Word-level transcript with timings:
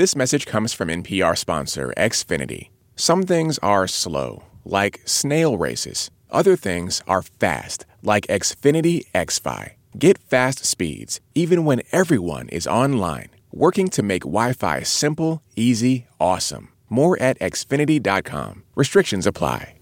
This 0.00 0.16
message 0.16 0.46
comes 0.46 0.72
from 0.72 0.88
NPR 0.88 1.36
sponsor 1.36 1.92
Xfinity. 1.94 2.70
Some 2.96 3.24
things 3.24 3.58
are 3.58 3.86
slow, 3.86 4.44
like 4.64 5.02
snail 5.04 5.58
races. 5.58 6.10
Other 6.30 6.56
things 6.56 7.02
are 7.06 7.20
fast, 7.20 7.84
like 8.02 8.26
Xfinity 8.28 9.04
XFi. 9.14 9.72
Get 9.98 10.16
fast 10.16 10.64
speeds 10.64 11.20
even 11.34 11.66
when 11.66 11.82
everyone 11.92 12.48
is 12.48 12.66
online, 12.66 13.28
working 13.52 13.88
to 13.88 14.02
make 14.02 14.22
Wi 14.22 14.54
Fi 14.54 14.80
simple, 14.84 15.42
easy, 15.54 16.06
awesome. 16.18 16.70
More 16.88 17.20
at 17.20 17.38
xfinity.com. 17.38 18.62
Restrictions 18.74 19.26
apply. 19.26 19.74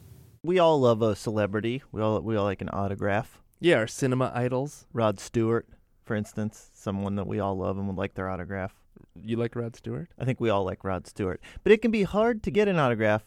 We 0.43 0.59
all 0.59 0.81
love 0.81 1.01
a 1.01 1.15
celebrity. 1.15 1.85
We 1.93 2.03
all 2.03 2.21
we 2.23 2.35
all 2.35 2.43
like 2.43 2.61
an 2.61 2.71
autograph. 2.71 3.41
Yeah, 3.61 3.77
our 3.77 3.87
cinema 3.87 4.33
idols. 4.35 4.85
Rod 4.93 5.21
Stewart, 5.21 5.69
for 6.05 6.17
instance, 6.17 6.71
someone 6.75 7.15
that 7.15 7.29
we 7.29 7.39
all 7.39 7.57
love 7.57 7.79
and 7.79 7.87
would 7.87 7.97
like 7.97 8.15
their 8.15 8.29
autograph. 8.29 8.75
You 9.23 9.37
like 9.37 9.55
Rod 9.57 9.77
Stewart? 9.77 10.09
I 10.19 10.25
think 10.25 10.41
we 10.41 10.51
all 10.51 10.65
like 10.65 10.85
Rod 10.85 11.07
Stewart. 11.07 11.41
But 11.63 11.73
it 11.73 11.83
can 11.83 11.91
be 11.91 12.03
hard 12.05 12.43
to 12.45 12.51
get 12.51 12.69
an 12.69 12.79
autograph. 12.79 13.25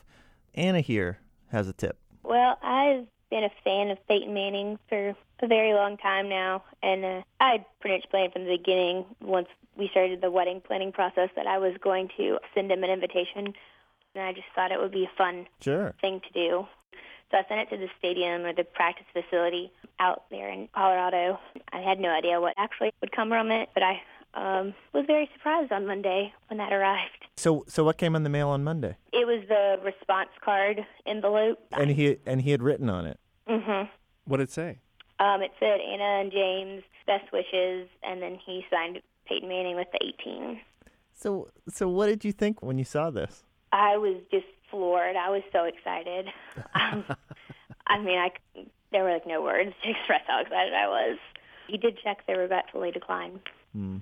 Anna 0.54 0.82
here 0.82 1.20
has 1.52 1.68
a 1.68 1.74
tip. 1.74 1.98
Well, 2.24 2.58
I've 2.62 3.06
been 3.30 3.44
a 3.44 3.50
fan 3.64 3.90
of 3.90 3.98
Peyton 4.08 4.34
Manning 4.34 4.78
for 4.90 5.16
a 5.42 5.48
very 5.48 5.74
long 5.74 5.98
time 5.98 6.30
now, 6.30 6.64
and 6.84 7.04
uh, 7.06 7.22
I 7.40 7.66
pretty 7.80 7.98
much 7.98 8.10
planned 8.12 8.34
from 8.34 8.44
the 8.46 8.58
beginning, 8.58 9.06
once 9.22 9.48
we 9.78 9.88
started 9.90 10.22
the 10.22 10.30
wedding 10.30 10.62
planning 10.62 10.92
process, 10.92 11.30
that 11.36 11.48
I 11.48 11.58
was 11.58 11.74
going 11.82 12.10
to 12.18 12.38
send 12.54 12.72
him 12.72 12.84
an 12.84 12.90
invitation, 12.90 13.54
and 14.14 14.24
I 14.24 14.34
just 14.34 14.48
thought 14.54 14.72
it 14.72 14.80
would 14.80 14.92
be 14.92 15.06
a 15.06 15.18
fun 15.18 15.48
Sure. 15.62 15.96
thing 16.02 16.20
to 16.22 16.34
do. 16.34 16.68
So 17.32 17.38
I 17.38 17.46
sent 17.48 17.62
it 17.62 17.70
to 17.70 17.78
the 17.78 17.88
stadium 17.98 18.44
or 18.46 18.54
the 18.54 18.66
practice 18.66 19.06
facility 19.14 19.72
out 20.00 20.26
there 20.30 20.50
in 20.50 20.68
Colorado. 20.76 21.40
I 21.72 21.80
had 21.80 21.98
no 22.00 22.10
idea 22.10 22.42
what 22.42 22.54
actually 22.58 22.92
would 23.00 23.14
come 23.14 23.30
from 23.30 23.50
it, 23.52 23.70
but 23.74 23.82
I 23.84 24.02
um, 24.34 24.74
was 24.94 25.06
very 25.08 25.30
surprised 25.34 25.72
on 25.72 25.86
Monday 25.86 26.34
when 26.50 26.58
that 26.58 26.72
arrived. 26.72 27.26
So 27.38 27.64
so 27.68 27.84
what 27.84 27.98
came 27.98 28.16
in 28.16 28.24
the 28.24 28.30
mail 28.30 28.50
on 28.50 28.64
Monday? 28.64 28.96
It 29.14 29.26
was 29.28 29.44
the 29.48 29.78
response 29.84 30.30
card 30.44 30.86
envelope. 31.06 31.60
And 31.72 31.92
he 31.92 32.18
and 32.26 32.42
he 32.42 32.52
had 32.52 32.62
written 32.62 32.90
on 32.90 33.06
it. 33.06 33.20
hmm 33.48 33.84
What 34.26 34.38
did 34.38 34.44
it 34.44 34.52
say? 34.52 34.80
Um, 35.20 35.42
it 35.42 35.52
said 35.60 35.80
Anna 35.82 36.22
and 36.22 36.32
James, 36.32 36.84
best 37.06 37.32
wishes, 37.32 37.88
and 38.04 38.22
then 38.22 38.38
he 38.46 38.66
signed 38.72 39.00
Peyton 39.28 39.48
Manning 39.48 39.76
with 39.76 39.88
the 39.92 40.00
18. 40.24 40.60
So 41.14 41.50
so 41.68 41.88
what 41.90 42.08
did 42.08 42.24
you 42.26 42.32
think 42.32 42.62
when 42.62 42.78
you 42.78 42.86
saw 42.86 43.10
this? 43.10 43.44
I 43.72 43.98
was 43.98 44.18
just 44.32 44.46
floored. 44.70 45.16
I 45.16 45.30
was 45.30 45.44
so 45.52 45.66
excited. 45.66 46.28
um, 46.76 47.06
I 47.88 48.00
mean, 48.00 48.18
I 48.18 48.30
c- 48.56 48.68
there 48.92 49.04
were 49.04 49.12
like 49.14 49.28
no 49.28 49.42
words 49.42 49.72
to 49.84 49.90
express 49.96 50.22
how 50.28 50.42
excited 50.42 50.74
I 50.74 50.88
was. 50.88 51.18
He 51.68 51.78
did 51.78 51.98
check 52.04 52.26
the 52.28 52.34
regretfully 52.38 52.92
decline. 52.92 53.40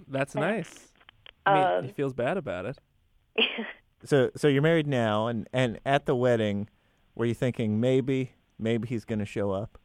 That's 0.07 0.35
nice. 0.35 0.91
I 1.45 1.53
mean, 1.53 1.63
Um, 1.63 1.83
he 1.85 1.91
feels 1.91 2.13
bad 2.13 2.37
about 2.37 2.65
it. 2.65 2.77
So 4.05 4.31
so 4.33 4.47
you're 4.47 4.61
married 4.61 4.87
now 4.87 5.27
and 5.27 5.45
and 5.51 5.77
at 5.85 6.05
the 6.05 6.15
wedding 6.15 6.69
were 7.15 7.25
you 7.25 7.33
thinking 7.33 7.81
maybe 7.81 8.31
maybe 8.57 8.87
he's 8.87 9.03
going 9.03 9.19
to 9.19 9.25
show 9.25 9.51
up? 9.51 9.77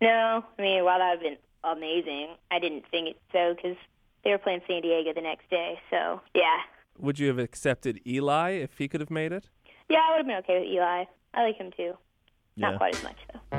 no, 0.00 0.42
I 0.58 0.62
mean, 0.62 0.82
while 0.84 0.98
that 0.98 1.10
would 1.10 1.18
have 1.18 1.20
been 1.20 1.36
amazing, 1.62 2.28
I 2.50 2.58
didn't 2.58 2.84
think 2.90 3.08
it 3.08 3.20
so 3.30 3.54
because 3.54 3.76
they 4.24 4.30
were 4.30 4.38
playing 4.38 4.62
San 4.66 4.80
Diego 4.80 5.12
the 5.14 5.20
next 5.20 5.50
day. 5.50 5.78
So 5.90 6.22
yeah, 6.34 6.60
Would 6.98 7.18
you 7.18 7.28
have 7.28 7.38
accepted 7.38 8.00
Eli 8.06 8.52
if 8.52 8.78
he 8.78 8.88
could 8.88 9.00
have 9.00 9.10
made 9.10 9.32
it? 9.32 9.50
yeah, 9.90 9.98
I 10.02 10.10
would 10.12 10.16
have 10.18 10.26
been 10.26 10.36
okay 10.38 10.60
with 10.60 10.68
Eli. 10.68 11.04
I 11.34 11.42
like 11.42 11.56
him 11.56 11.72
too. 11.76 11.92
Yeah. 12.56 12.70
Not 12.70 12.78
quite 12.78 12.96
as 12.96 13.02
much 13.02 13.16
though. 13.32 13.58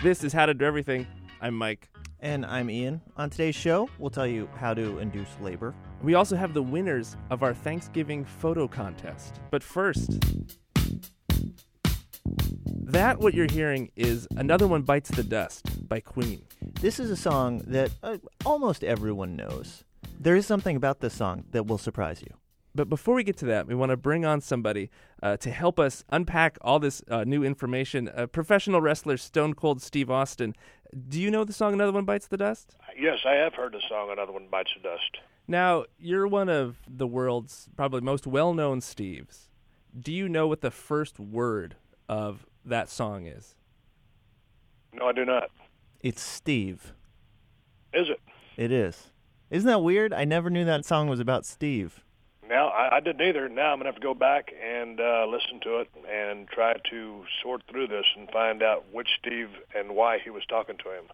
This 0.00 0.22
is 0.22 0.32
How 0.32 0.46
to 0.46 0.54
Do 0.54 0.64
Everything. 0.64 1.08
I'm 1.40 1.56
Mike. 1.56 1.88
And 2.20 2.46
I'm 2.46 2.70
Ian. 2.70 3.00
On 3.16 3.28
today's 3.28 3.56
show, 3.56 3.90
we'll 3.98 4.10
tell 4.10 4.28
you 4.28 4.48
how 4.56 4.72
to 4.72 5.00
induce 5.00 5.28
labor. 5.40 5.74
We 6.04 6.14
also 6.14 6.36
have 6.36 6.54
the 6.54 6.62
winners 6.62 7.16
of 7.30 7.42
our 7.42 7.52
Thanksgiving 7.52 8.24
photo 8.24 8.68
contest. 8.68 9.40
But 9.50 9.64
first, 9.64 10.20
that 12.84 13.18
what 13.18 13.34
you're 13.34 13.50
hearing 13.50 13.90
is 13.96 14.28
Another 14.36 14.68
One 14.68 14.82
Bites 14.82 15.10
the 15.10 15.24
Dust 15.24 15.88
by 15.88 15.98
Queen. 15.98 16.44
This 16.80 17.00
is 17.00 17.10
a 17.10 17.16
song 17.16 17.62
that 17.66 17.90
uh, 18.04 18.18
almost 18.46 18.84
everyone 18.84 19.34
knows. 19.34 19.82
There 20.20 20.36
is 20.36 20.46
something 20.46 20.76
about 20.76 21.00
this 21.00 21.14
song 21.14 21.42
that 21.50 21.66
will 21.66 21.76
surprise 21.76 22.22
you. 22.22 22.34
But 22.78 22.88
before 22.88 23.16
we 23.16 23.24
get 23.24 23.36
to 23.38 23.46
that, 23.46 23.66
we 23.66 23.74
want 23.74 23.90
to 23.90 23.96
bring 23.96 24.24
on 24.24 24.40
somebody 24.40 24.88
uh, 25.20 25.36
to 25.38 25.50
help 25.50 25.80
us 25.80 26.04
unpack 26.10 26.58
all 26.60 26.78
this 26.78 27.02
uh, 27.10 27.24
new 27.24 27.42
information. 27.42 28.08
Uh, 28.08 28.28
professional 28.28 28.80
wrestler 28.80 29.16
Stone 29.16 29.54
Cold 29.54 29.82
Steve 29.82 30.12
Austin. 30.12 30.54
Do 31.08 31.20
you 31.20 31.28
know 31.28 31.42
the 31.42 31.52
song 31.52 31.72
Another 31.72 31.90
One 31.90 32.04
Bites 32.04 32.28
the 32.28 32.36
Dust? 32.36 32.76
Yes, 32.96 33.18
I 33.26 33.32
have 33.32 33.52
heard 33.54 33.72
the 33.72 33.82
song 33.88 34.10
Another 34.12 34.30
One 34.30 34.46
Bites 34.48 34.70
the 34.76 34.88
Dust. 34.90 35.18
Now, 35.48 35.86
you're 35.98 36.28
one 36.28 36.48
of 36.48 36.76
the 36.86 37.08
world's 37.08 37.68
probably 37.76 38.00
most 38.00 38.28
well 38.28 38.54
known 38.54 38.78
Steves. 38.78 39.48
Do 39.98 40.12
you 40.12 40.28
know 40.28 40.46
what 40.46 40.60
the 40.60 40.70
first 40.70 41.18
word 41.18 41.74
of 42.08 42.46
that 42.64 42.88
song 42.88 43.26
is? 43.26 43.56
No, 44.92 45.08
I 45.08 45.12
do 45.12 45.24
not. 45.24 45.50
It's 46.00 46.22
Steve. 46.22 46.92
Is 47.92 48.08
it? 48.08 48.20
It 48.56 48.70
is. 48.70 49.08
Isn't 49.50 49.66
that 49.66 49.82
weird? 49.82 50.12
I 50.12 50.24
never 50.24 50.48
knew 50.48 50.64
that 50.64 50.84
song 50.84 51.08
was 51.08 51.18
about 51.18 51.44
Steve. 51.44 52.04
Now, 52.48 52.68
I, 52.68 52.96
I 52.96 53.00
didn't 53.00 53.20
either. 53.20 53.48
Now 53.48 53.72
I'm 53.72 53.78
going 53.78 53.80
to 53.80 53.86
have 53.92 53.96
to 53.96 54.00
go 54.00 54.14
back 54.14 54.52
and 54.64 54.98
uh, 55.00 55.26
listen 55.26 55.60
to 55.64 55.78
it 55.80 55.88
and 56.10 56.48
try 56.48 56.74
to 56.90 57.24
sort 57.42 57.62
through 57.70 57.88
this 57.88 58.06
and 58.16 58.30
find 58.30 58.62
out 58.62 58.86
which 58.92 59.08
Steve 59.20 59.50
and 59.76 59.94
why 59.94 60.18
he 60.22 60.30
was 60.30 60.44
talking 60.48 60.76
to 60.78 60.90
him. 60.90 61.04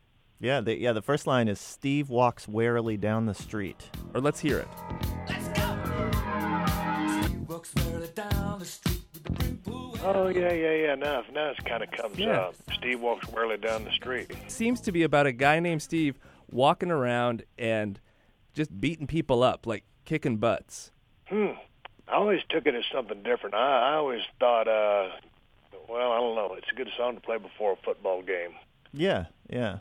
Yeah, 0.40 0.60
the, 0.60 0.78
yeah. 0.78 0.92
The 0.92 1.02
first 1.02 1.26
line 1.26 1.48
is 1.48 1.58
Steve 1.60 2.08
walks 2.08 2.46
warily 2.46 2.96
down 2.96 3.26
the 3.26 3.34
street. 3.34 3.90
Or 4.14 4.20
let's 4.20 4.40
hear 4.40 4.58
it. 4.58 4.68
Oh, 10.06 10.28
yeah, 10.28 10.52
yeah, 10.52 10.74
yeah. 10.74 10.94
Now, 10.94 11.24
now 11.32 11.50
it 11.50 11.64
kind 11.64 11.82
of 11.82 11.90
comes 11.90 12.18
Yeah. 12.18 12.32
up. 12.40 12.54
Steve 12.74 13.00
walks 13.00 13.26
warily 13.28 13.56
down 13.56 13.84
the 13.84 13.90
street. 13.92 14.30
Seems 14.48 14.80
to 14.82 14.92
be 14.92 15.02
about 15.02 15.26
a 15.26 15.32
guy 15.32 15.60
named 15.60 15.82
Steve 15.82 16.18
walking 16.50 16.90
around 16.90 17.44
and 17.58 17.98
just 18.52 18.80
beating 18.80 19.06
people 19.06 19.42
up, 19.42 19.66
like 19.66 19.84
kicking 20.04 20.36
butts. 20.36 20.90
Hmm. 21.26 21.52
I 22.08 22.14
always 22.16 22.40
took 22.50 22.66
it 22.66 22.74
as 22.74 22.84
something 22.92 23.22
different. 23.22 23.54
I, 23.54 23.92
I 23.92 23.94
always 23.94 24.20
thought, 24.38 24.68
uh, 24.68 25.08
well, 25.88 26.12
I 26.12 26.18
don't 26.18 26.34
know. 26.34 26.54
It's 26.54 26.66
a 26.70 26.74
good 26.74 26.90
song 26.96 27.14
to 27.14 27.20
play 27.20 27.38
before 27.38 27.72
a 27.72 27.76
football 27.76 28.22
game. 28.22 28.50
Yeah, 28.92 29.26
yeah, 29.48 29.78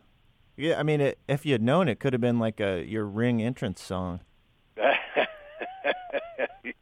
yeah. 0.56 0.80
I 0.80 0.84
mean, 0.84 1.02
it, 1.02 1.20
if 1.28 1.46
you 1.46 1.52
had 1.52 1.62
known, 1.62 1.88
it 1.88 2.00
could 2.00 2.14
have 2.14 2.22
been 2.22 2.40
like 2.40 2.60
a 2.60 2.84
your 2.84 3.06
ring 3.06 3.42
entrance 3.42 3.82
song. 3.82 4.22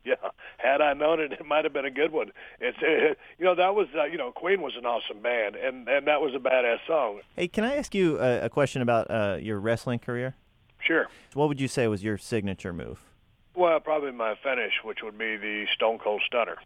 yeah, 0.06 0.16
had 0.58 0.82
I 0.82 0.94
known 0.94 1.20
it, 1.20 1.34
it 1.34 1.46
might 1.46 1.66
have 1.66 1.74
been 1.74 1.86
a 1.86 1.92
good 1.92 2.12
one. 2.12 2.32
It's 2.60 2.78
uh, 2.78 3.16
you 3.38 3.46
know 3.46 3.56
that 3.56 3.76
was 3.76 3.88
uh, 3.98 4.06
you 4.06 4.18
know 4.18 4.32
Queen 4.32 4.62
was 4.62 4.74
an 4.78 4.86
awesome 4.86 5.22
band, 5.22 5.56
and 5.56 5.88
and 5.90 6.08
that 6.08 6.22
was 6.22 6.34
a 6.36 6.40
badass 6.40 6.78
song. 6.88 7.22
Hey, 7.36 7.48
can 7.48 7.64
I 7.64 7.76
ask 7.76 7.94
you 7.94 8.20
a, 8.20 8.46
a 8.46 8.50
question 8.50 8.82
about 8.82 9.10
uh, 9.12 9.38
your 9.42 9.60
wrestling 9.60 10.00
career? 10.00 10.36
Sure. 10.80 11.08
What 11.34 11.48
would 11.50 11.60
you 11.60 11.68
say 11.68 11.88
was 11.88 12.04
your 12.04 12.18
signature 12.18 12.74
move? 12.74 13.11
Well, 13.56 13.80
probably 13.80 14.12
my 14.12 14.36
finish, 14.42 14.74
which 14.84 15.00
would 15.04 15.18
be 15.18 15.38
the 15.38 15.66
Stone 15.74 16.00
Cold 16.00 16.22
Stunner. 16.26 16.58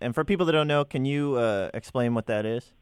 And 0.00 0.14
for 0.14 0.24
people 0.24 0.46
that 0.46 0.52
don't 0.52 0.68
know, 0.68 0.84
can 0.84 1.04
you 1.04 1.36
uh, 1.36 1.70
explain 1.74 2.14
what 2.14 2.26
that 2.26 2.44
is? 2.44 2.72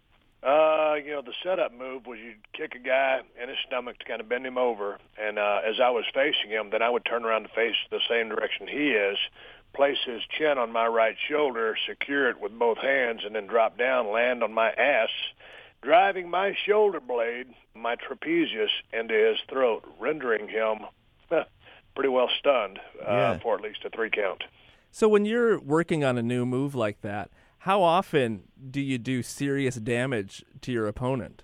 Uh, 0.43 0.95
you 1.05 1.11
know, 1.11 1.23
the 1.23 1.33
setup 1.43 1.73
move 1.73 2.07
was 2.07 2.19
you'd 2.19 2.53
kick 2.53 2.75
a 2.75 2.79
guy 2.79 3.21
in 3.43 3.49
his 3.49 3.59
stomach 3.67 3.99
to 3.99 4.05
kind 4.05 4.21
of 4.21 4.29
bend 4.29 4.47
him 4.47 4.57
over, 4.57 4.99
and 5.19 5.39
uh, 5.39 5.61
as 5.67 5.81
I 5.83 5.91
was 5.91 6.05
facing 6.15 6.51
him, 6.51 6.71
then 6.71 6.83
I 6.83 6.91
would 6.91 7.05
turn 7.05 7.25
around 7.25 7.43
to 7.43 7.49
face 7.49 7.75
the 7.91 8.01
same 8.09 8.29
direction 8.29 8.69
he 8.69 8.91
is, 8.91 9.19
place 9.75 9.99
his 10.07 10.23
chin 10.39 10.57
on 10.57 10.73
my 10.73 10.87
right 10.87 11.17
shoulder, 11.29 11.77
secure 11.89 12.31
it 12.31 12.41
with 12.41 12.57
both 12.57 12.79
hands, 12.79 13.23
and 13.25 13.35
then 13.35 13.47
drop 13.47 13.77
down, 13.77 14.13
land 14.13 14.43
on 14.43 14.53
my 14.53 14.71
ass, 14.71 15.09
driving 15.83 16.31
my 16.31 16.55
shoulder 16.67 17.01
blade, 17.01 17.49
my 17.75 17.97
trapezius, 17.97 18.71
into 18.93 19.15
his 19.15 19.39
throat, 19.49 19.85
rendering 19.99 20.49
him 20.49 20.79
pretty 21.97 22.11
well 22.11 22.29
stunned 22.39 22.79
uh, 23.01 23.11
Yeah. 23.11 23.39
for 23.39 23.57
at 23.57 23.61
least 23.63 23.85
a 23.85 23.91
three 23.91 24.11
count. 24.11 24.45
So 24.93 25.09
when 25.09 25.25
you're 25.25 25.59
working 25.59 26.05
on 26.05 26.17
a 26.17 26.23
new 26.23 26.47
move 26.47 26.75
like 26.77 27.01
that, 27.01 27.31
how 27.59 27.83
often 27.83 28.45
do 28.71 28.81
you 28.81 28.99
do 28.99 29.23
serious 29.23 29.75
damage 29.75 30.45
to 30.61 30.71
your 30.71 30.87
opponent? 30.87 31.43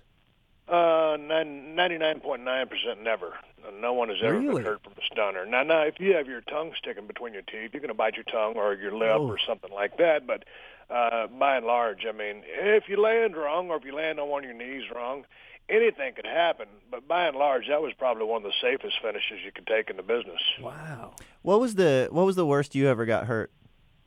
Uh, 0.67 1.17
ninety-nine 1.19 2.21
point 2.21 2.43
nine 2.43 2.67
percent 2.67 3.03
never. 3.03 3.33
No 3.79 3.93
one 3.93 4.09
has 4.09 4.17
ever 4.23 4.39
Really? 4.39 4.55
been 4.55 4.63
hurt 4.71 4.83
from 4.83 4.93
a 4.93 5.05
stunner. 5.11 5.45
Now, 5.45 5.63
now, 5.63 5.81
if 5.83 5.99
you 5.99 6.13
have 6.15 6.27
your 6.27 6.41
tongue 6.41 6.71
sticking 6.77 7.05
between 7.07 7.33
your 7.33 7.43
teeth, 7.43 7.71
you're 7.73 7.79
going 7.81 7.87
to 7.89 7.93
bite 7.93 8.15
your 8.15 8.23
tongue 8.25 8.55
or 8.55 8.73
your 8.73 8.91
lip 8.93 9.11
Oh. 9.19 9.27
or 9.27 9.37
something 9.45 9.71
like 9.71 9.97
that. 9.97 10.25
But 10.27 10.43
uh, 10.89 11.27
by 11.27 11.57
and 11.57 11.65
large, 11.65 12.05
I 12.07 12.11
mean, 12.11 12.43
if 12.45 12.89
you 12.89 12.97
land 12.99 13.35
wrong 13.37 13.69
or 13.69 13.77
if 13.77 13.85
you 13.85 13.93
land 13.95 14.19
on 14.19 14.27
one 14.29 14.43
of 14.43 14.49
your 14.49 14.57
knees 14.57 14.83
wrong, 14.93 15.25
anything 15.69 16.13
could 16.15 16.25
happen. 16.25 16.67
But 16.89 17.07
by 17.07 17.27
and 17.27 17.37
large, 17.37 17.67
that 17.69 17.81
was 17.81 17.93
probably 17.97 18.25
one 18.25 18.43
of 18.45 18.51
the 18.51 18.53
safest 18.61 18.95
finishes 19.01 19.39
you 19.45 19.51
could 19.51 19.67
take 19.67 19.89
in 19.89 19.97
the 19.97 20.03
business. 20.03 20.41
Wow. 20.61 21.15
What 21.41 21.59
was 21.59 21.75
the 21.75 22.07
What 22.11 22.25
was 22.25 22.35
the 22.35 22.45
worst 22.45 22.75
you 22.75 22.87
ever 22.87 23.05
got 23.05 23.25
hurt 23.25 23.51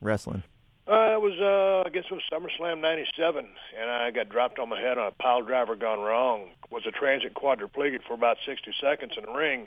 wrestling? 0.00 0.42
Uh, 0.88 1.14
it 1.14 1.20
was, 1.20 1.34
uh, 1.40 1.82
I 1.84 1.90
guess 1.90 2.04
it 2.08 2.14
was 2.14 2.22
SummerSlam 2.30 2.80
97, 2.80 3.44
and 3.76 3.90
I 3.90 4.12
got 4.12 4.28
dropped 4.28 4.60
on 4.60 4.68
my 4.68 4.80
head 4.80 4.98
on 4.98 5.08
a 5.08 5.10
pile 5.10 5.42
driver 5.42 5.74
gone 5.74 5.98
wrong. 5.98 6.50
Was 6.70 6.84
a 6.86 6.92
transient 6.92 7.34
quadriplegic 7.34 8.04
for 8.06 8.14
about 8.14 8.36
60 8.46 8.72
seconds 8.80 9.14
in 9.16 9.24
the 9.24 9.32
ring 9.32 9.66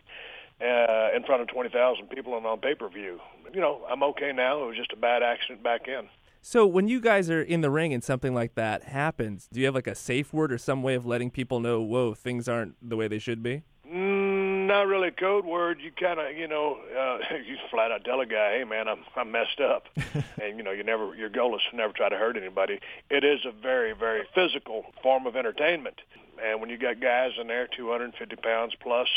uh, 0.62 1.10
in 1.14 1.24
front 1.24 1.42
of 1.42 1.50
20,000 1.50 2.08
people 2.08 2.38
and 2.38 2.46
on 2.46 2.60
pay-per-view. 2.60 3.20
You 3.54 3.62
know, 3.62 3.82
I'm 3.90 4.02
okay 4.04 4.32
now. 4.32 4.64
It 4.64 4.68
was 4.68 4.78
just 4.78 4.94
a 4.94 4.96
bad 4.96 5.22
accident 5.22 5.62
back 5.62 5.90
in. 5.90 6.08
So 6.42 6.66
when 6.66 6.88
you 6.88 7.02
guys 7.02 7.30
are 7.30 7.42
in 7.42 7.62
the 7.62 7.70
ring 7.70 7.94
and 7.94 8.04
something 8.04 8.34
like 8.34 8.56
that 8.56 8.84
happens, 8.84 9.48
do 9.52 9.60
you 9.60 9.66
have 9.66 9.76
like 9.76 9.88
a 9.88 9.96
safe 9.96 10.34
word 10.34 10.52
or 10.52 10.58
some 10.58 10.82
way 10.84 10.96
of 10.96 11.06
letting 11.06 11.32
people 11.32 11.60
know, 11.60 11.82
whoa, 11.82 12.14
things 12.14 12.48
aren't 12.48 12.76
the 12.88 12.96
way 12.96 13.08
they 13.08 13.20
should 13.20 13.44
be? 13.44 13.64
Mm, 13.92 14.68
not 14.68 14.88
really 14.88 15.10
a 15.10 15.12
code 15.12 15.46
word. 15.46 15.80
You 15.82 15.92
kind 15.92 16.20
of, 16.20 16.38
you 16.38 16.48
know, 16.48 16.78
uh, 16.98 17.36
you 17.46 17.58
flat 17.70 17.92
out 17.92 18.06
tell 18.06 18.22
a 18.22 18.26
guy, 18.26 18.58
"Hey, 18.60 18.64
man, 18.64 18.88
I'm 18.88 19.00
I'm 19.16 19.32
messed 19.32 19.60
up," 19.60 19.88
and 20.42 20.58
you 20.58 20.64
know, 20.64 20.72
you 20.72 20.84
never 20.84 21.16
your 21.16 21.30
goal 21.30 21.56
is 21.56 21.62
to 21.72 21.76
never 21.76 21.92
try 21.92 22.08
to 22.08 22.16
hurt 22.16 22.38
anybody. 22.38 22.80
It 23.10 23.24
is 23.24 23.40
a 23.46 23.52
very 23.52 23.94
very 23.94 24.28
physical 24.36 24.86
form 25.02 25.26
of 25.26 25.36
entertainment, 25.36 26.02
and 26.42 26.62
when 26.62 26.70
you 26.70 26.78
got 26.78 27.02
guys 27.02 27.32
in 27.40 27.48
there 27.48 27.68
250 27.68 28.36
pounds 28.38 28.76
plus, 28.80 29.08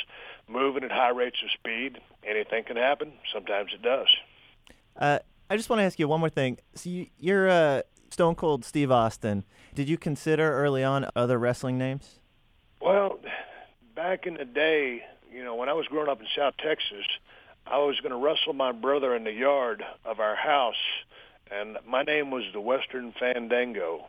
moving 0.49 0.85
at 0.85 0.91
high 0.91 1.11
rates 1.11 1.37
of 1.45 1.51
speed, 1.53 2.01
anything 2.25 2.65
can 2.65 2.77
happen. 2.77 3.13
Sometimes 3.33 3.73
it 3.75 3.83
does. 3.83 4.09
Uh, 4.97 5.19
I 5.53 5.57
just 5.57 5.69
want 5.69 5.81
to 5.81 5.85
ask 5.85 5.99
you 5.99 6.09
one 6.09 6.21
more 6.21 6.31
thing. 6.31 6.57
So 6.75 6.89
you, 6.89 7.09
you're 7.19 7.47
uh, 7.47 7.83
Stone 8.09 8.37
Cold 8.37 8.65
Steve 8.65 8.91
Austin. 8.91 9.45
Did 9.75 9.87
you 9.87 9.99
consider 9.99 10.51
early 10.51 10.83
on 10.83 11.07
other 11.15 11.39
wrestling 11.39 11.77
names? 11.77 12.21
Well, 12.81 13.19
back 13.95 14.27
in 14.27 14.39
the 14.39 14.47
day, 14.47 15.03
you 15.31 15.45
know, 15.45 15.55
when 15.55 15.69
I 15.69 15.75
was 15.75 15.87
growing 15.89 16.09
up 16.09 16.21
in 16.21 16.27
South 16.35 16.55
Texas, 16.57 17.05
I 17.67 17.77
was 17.77 18.01
going 18.01 18.13
to 18.13 18.17
wrestle 18.17 18.55
my 18.55 18.73
brother 18.73 19.15
in 19.15 19.25
the 19.25 19.33
yard 19.33 19.85
of 20.07 20.21
our 20.21 20.37
house, 20.37 20.75
and 21.51 21.77
my 21.87 22.03
name 22.03 22.31
was 22.31 22.45
the 22.55 22.61
Western 22.61 23.13
Fandango. 23.21 24.07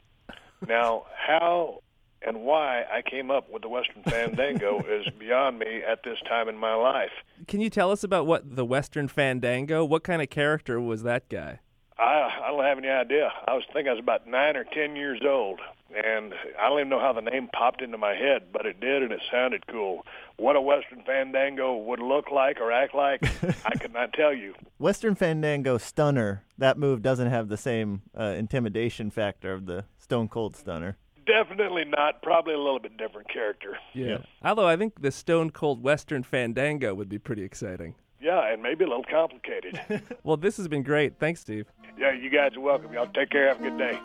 Now, 0.66 1.08
how 1.14 1.83
and 2.26 2.42
why 2.42 2.84
I 2.92 3.02
came 3.02 3.32
up 3.32 3.52
with 3.52 3.62
the 3.62 3.70
Western 3.70 4.04
Fandango 4.04 4.80
is 4.88 5.08
beyond 5.20 5.60
me 5.60 5.82
at 5.88 6.04
this 6.04 6.18
time 6.28 6.50
in 6.50 6.58
my 6.58 6.76
life. 6.76 7.12
Can 7.48 7.60
you 7.62 7.70
tell 7.70 7.92
us 7.92 8.04
about 8.04 8.26
what 8.26 8.56
the 8.56 8.66
Western 8.66 9.08
Fandango? 9.08 9.84
What 9.86 10.04
kind 10.04 10.22
of 10.22 10.30
character 10.30 10.80
was 10.80 11.04
that 11.04 11.30
guy? 11.30 11.60
I 11.98 12.30
I 12.44 12.48
don't 12.50 12.64
have 12.64 12.78
any 12.78 12.90
idea. 12.90 13.32
I 13.48 13.54
was 13.54 13.64
thinking 13.72 13.90
I 13.90 13.94
was 13.94 14.00
about 14.00 14.28
nine 14.28 14.56
or 14.56 14.64
ten 14.64 14.96
years 14.96 15.22
old, 15.26 15.60
and 15.96 16.34
I 16.60 16.70
don't 16.70 16.80
even 16.80 16.90
know 16.90 17.00
how 17.00 17.14
the 17.14 17.22
name 17.22 17.50
popped 17.54 17.82
into 17.82 17.98
my 17.98 18.14
head, 18.14 18.48
but 18.52 18.66
it 18.66 18.80
did, 18.80 19.04
and 19.04 19.12
it 19.12 19.22
sounded 19.32 19.66
cool. 19.68 20.06
What 20.38 20.56
a 20.56 20.62
Western 20.62 21.04
Fandango 21.04 21.78
would 21.78 22.00
look 22.00 22.32
like 22.32 22.60
or 22.60 22.72
act 22.72 22.96
like, 22.96 23.24
I 23.66 23.78
could 23.78 23.94
not 23.94 24.14
tell 24.14 24.34
you. 24.34 24.56
Western 24.78 25.16
Fandango 25.16 25.78
Stunner. 25.78 26.44
That 26.58 26.78
move 26.78 27.02
doesn't 27.02 27.30
have 27.30 27.50
the 27.50 27.58
same 27.58 28.02
uh, 28.18 28.36
intimidation 28.38 29.12
factor 29.12 29.54
of 29.54 29.66
the 29.66 29.86
Stone 29.98 30.30
Cold 30.30 30.56
Stunner. 30.56 30.98
Definitely 31.26 31.86
not. 31.86 32.22
Probably 32.22 32.54
a 32.54 32.58
little 32.58 32.80
bit 32.80 32.98
different 32.98 33.30
character. 33.32 33.78
Yeah. 33.94 34.18
Although 34.44 34.68
I 34.68 34.76
think 34.78 35.02
the 35.02 35.12
Stone 35.12 35.52
Cold 35.52 35.82
Western 35.84 36.24
Fandango 36.24 36.94
would 36.94 37.10
be 37.10 37.20
pretty 37.20 37.44
exciting. 37.44 37.96
Yeah, 38.22 38.52
and 38.52 38.62
maybe 38.64 38.86
a 38.86 38.88
little 38.88 39.04
complicated. 39.04 39.80
Well, 40.24 40.38
this 40.38 40.56
has 40.58 40.68
been 40.70 40.84
great. 40.84 41.20
Thanks, 41.20 41.42
Steve. 41.42 41.68
yeah, 41.98 42.14
you 42.14 42.30
guys 42.30 42.56
are 42.56 42.62
welcome. 42.62 42.94
Y'all 42.94 43.08
take 43.08 43.30
care. 43.30 43.50
Have 43.50 43.60
a 43.60 43.70
good 43.70 43.78
day. 43.78 44.00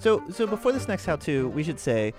So, 0.00 0.22
so 0.30 0.46
before 0.46 0.72
this 0.72 0.88
next 0.88 1.04
how-to, 1.04 1.48
we 1.50 1.62
should 1.62 1.78
say 1.80 2.14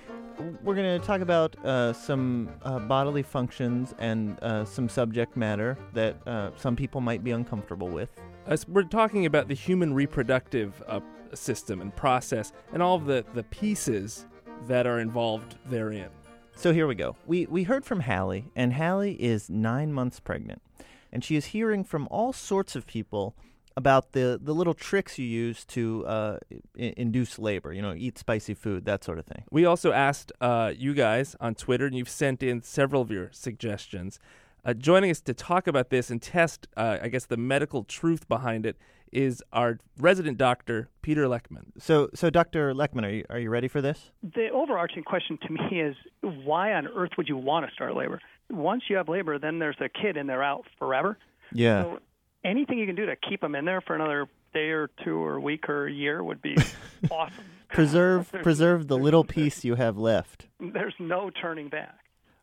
we're 0.63 0.75
going 0.75 0.99
to 0.99 1.05
talk 1.05 1.21
about 1.21 1.55
uh, 1.65 1.93
some 1.93 2.49
uh, 2.61 2.77
bodily 2.79 3.23
functions 3.23 3.95
and 3.97 4.37
uh, 4.43 4.65
some 4.65 4.87
subject 4.87 5.35
matter 5.35 5.77
that 5.93 6.15
uh, 6.27 6.51
some 6.55 6.75
people 6.75 7.01
might 7.01 7.23
be 7.23 7.31
uncomfortable 7.31 7.87
with. 7.87 8.09
As 8.49 8.67
we're 8.67 8.81
talking 8.81 9.27
about 9.27 9.47
the 9.47 9.53
human 9.53 9.93
reproductive 9.93 10.81
uh, 10.87 11.01
system 11.35 11.81
and 11.81 11.95
process 11.95 12.51
and 12.73 12.81
all 12.81 12.95
of 12.95 13.05
the, 13.05 13.23
the 13.35 13.43
pieces 13.43 14.25
that 14.67 14.87
are 14.87 14.99
involved 14.99 15.55
therein. 15.67 16.09
So 16.55 16.73
here 16.73 16.87
we 16.87 16.95
go. 16.95 17.15
We 17.27 17.45
we 17.45 17.61
heard 17.63 17.85
from 17.85 17.99
Hallie, 18.01 18.51
and 18.55 18.73
Hallie 18.73 19.21
is 19.21 19.51
nine 19.51 19.93
months 19.93 20.19
pregnant, 20.19 20.63
and 21.11 21.23
she 21.23 21.35
is 21.35 21.45
hearing 21.45 21.83
from 21.83 22.07
all 22.09 22.33
sorts 22.33 22.75
of 22.75 22.87
people 22.87 23.35
about 23.77 24.13
the 24.13 24.39
the 24.41 24.53
little 24.53 24.73
tricks 24.73 25.19
you 25.19 25.27
use 25.27 25.63
to 25.65 26.05
uh, 26.07 26.39
I- 26.75 26.95
induce 26.97 27.37
labor. 27.37 27.71
You 27.71 27.83
know, 27.83 27.93
eat 27.95 28.17
spicy 28.17 28.55
food, 28.55 28.83
that 28.85 29.03
sort 29.03 29.19
of 29.19 29.25
thing. 29.25 29.43
We 29.51 29.63
also 29.63 29.91
asked 29.91 30.31
uh, 30.41 30.73
you 30.75 30.95
guys 30.95 31.35
on 31.39 31.53
Twitter, 31.53 31.85
and 31.85 31.95
you've 31.95 32.09
sent 32.09 32.41
in 32.41 32.63
several 32.63 33.03
of 33.03 33.11
your 33.11 33.29
suggestions. 33.31 34.19
Uh, 34.65 34.73
joining 34.73 35.09
us 35.09 35.21
to 35.21 35.33
talk 35.33 35.67
about 35.67 35.89
this 35.89 36.09
and 36.09 36.21
test, 36.21 36.67
uh, 36.75 36.97
I 37.01 37.07
guess, 37.07 37.25
the 37.25 37.37
medical 37.37 37.83
truth 37.83 38.27
behind 38.27 38.65
it 38.65 38.77
is 39.11 39.41
our 39.53 39.79
resident 39.97 40.37
doctor, 40.37 40.89
Peter 41.01 41.25
Leckman. 41.25 41.71
So 41.77 42.09
so 42.13 42.29
Dr. 42.29 42.73
Leckman, 42.73 43.05
are 43.05 43.09
you 43.09 43.25
are 43.29 43.39
you 43.39 43.49
ready 43.49 43.67
for 43.67 43.81
this? 43.81 44.11
the 44.21 44.49
overarching 44.49 45.03
question 45.03 45.39
to 45.47 45.53
me 45.53 45.81
is 45.81 45.95
why 46.21 46.73
on 46.73 46.87
earth 46.87 47.11
would 47.17 47.27
you 47.27 47.37
want 47.37 47.67
to 47.67 47.73
start 47.73 47.95
labor? 47.95 48.21
Once 48.49 48.83
you 48.89 48.97
have 48.97 49.09
labor, 49.09 49.39
then 49.39 49.59
there's 49.59 49.77
a 49.79 49.89
kid 49.89 50.17
and 50.17 50.29
they're 50.29 50.43
out 50.43 50.65
forever. 50.77 51.17
Yeah. 51.53 51.83
So 51.83 51.99
anything 52.43 52.77
you 52.77 52.85
can 52.85 52.95
do 52.95 53.05
to 53.07 53.15
keep 53.15 53.41
them 53.41 53.55
in 53.55 53.65
there 53.65 53.81
for 53.81 53.95
another 53.95 54.27
day 54.53 54.69
or 54.69 54.89
two 55.03 55.17
or 55.23 55.39
week 55.39 55.69
or 55.69 55.87
year 55.87 56.23
would 56.23 56.41
be 56.41 56.55
awesome. 57.11 57.45
preserve 57.69 58.31
preserve 58.43 58.87
the 58.87 58.97
little 58.97 59.23
piece 59.23 59.63
you 59.63 59.75
have 59.75 59.97
left. 59.97 60.47
There's 60.59 60.95
no 60.99 61.29
turning 61.29 61.69
back. 61.69 61.95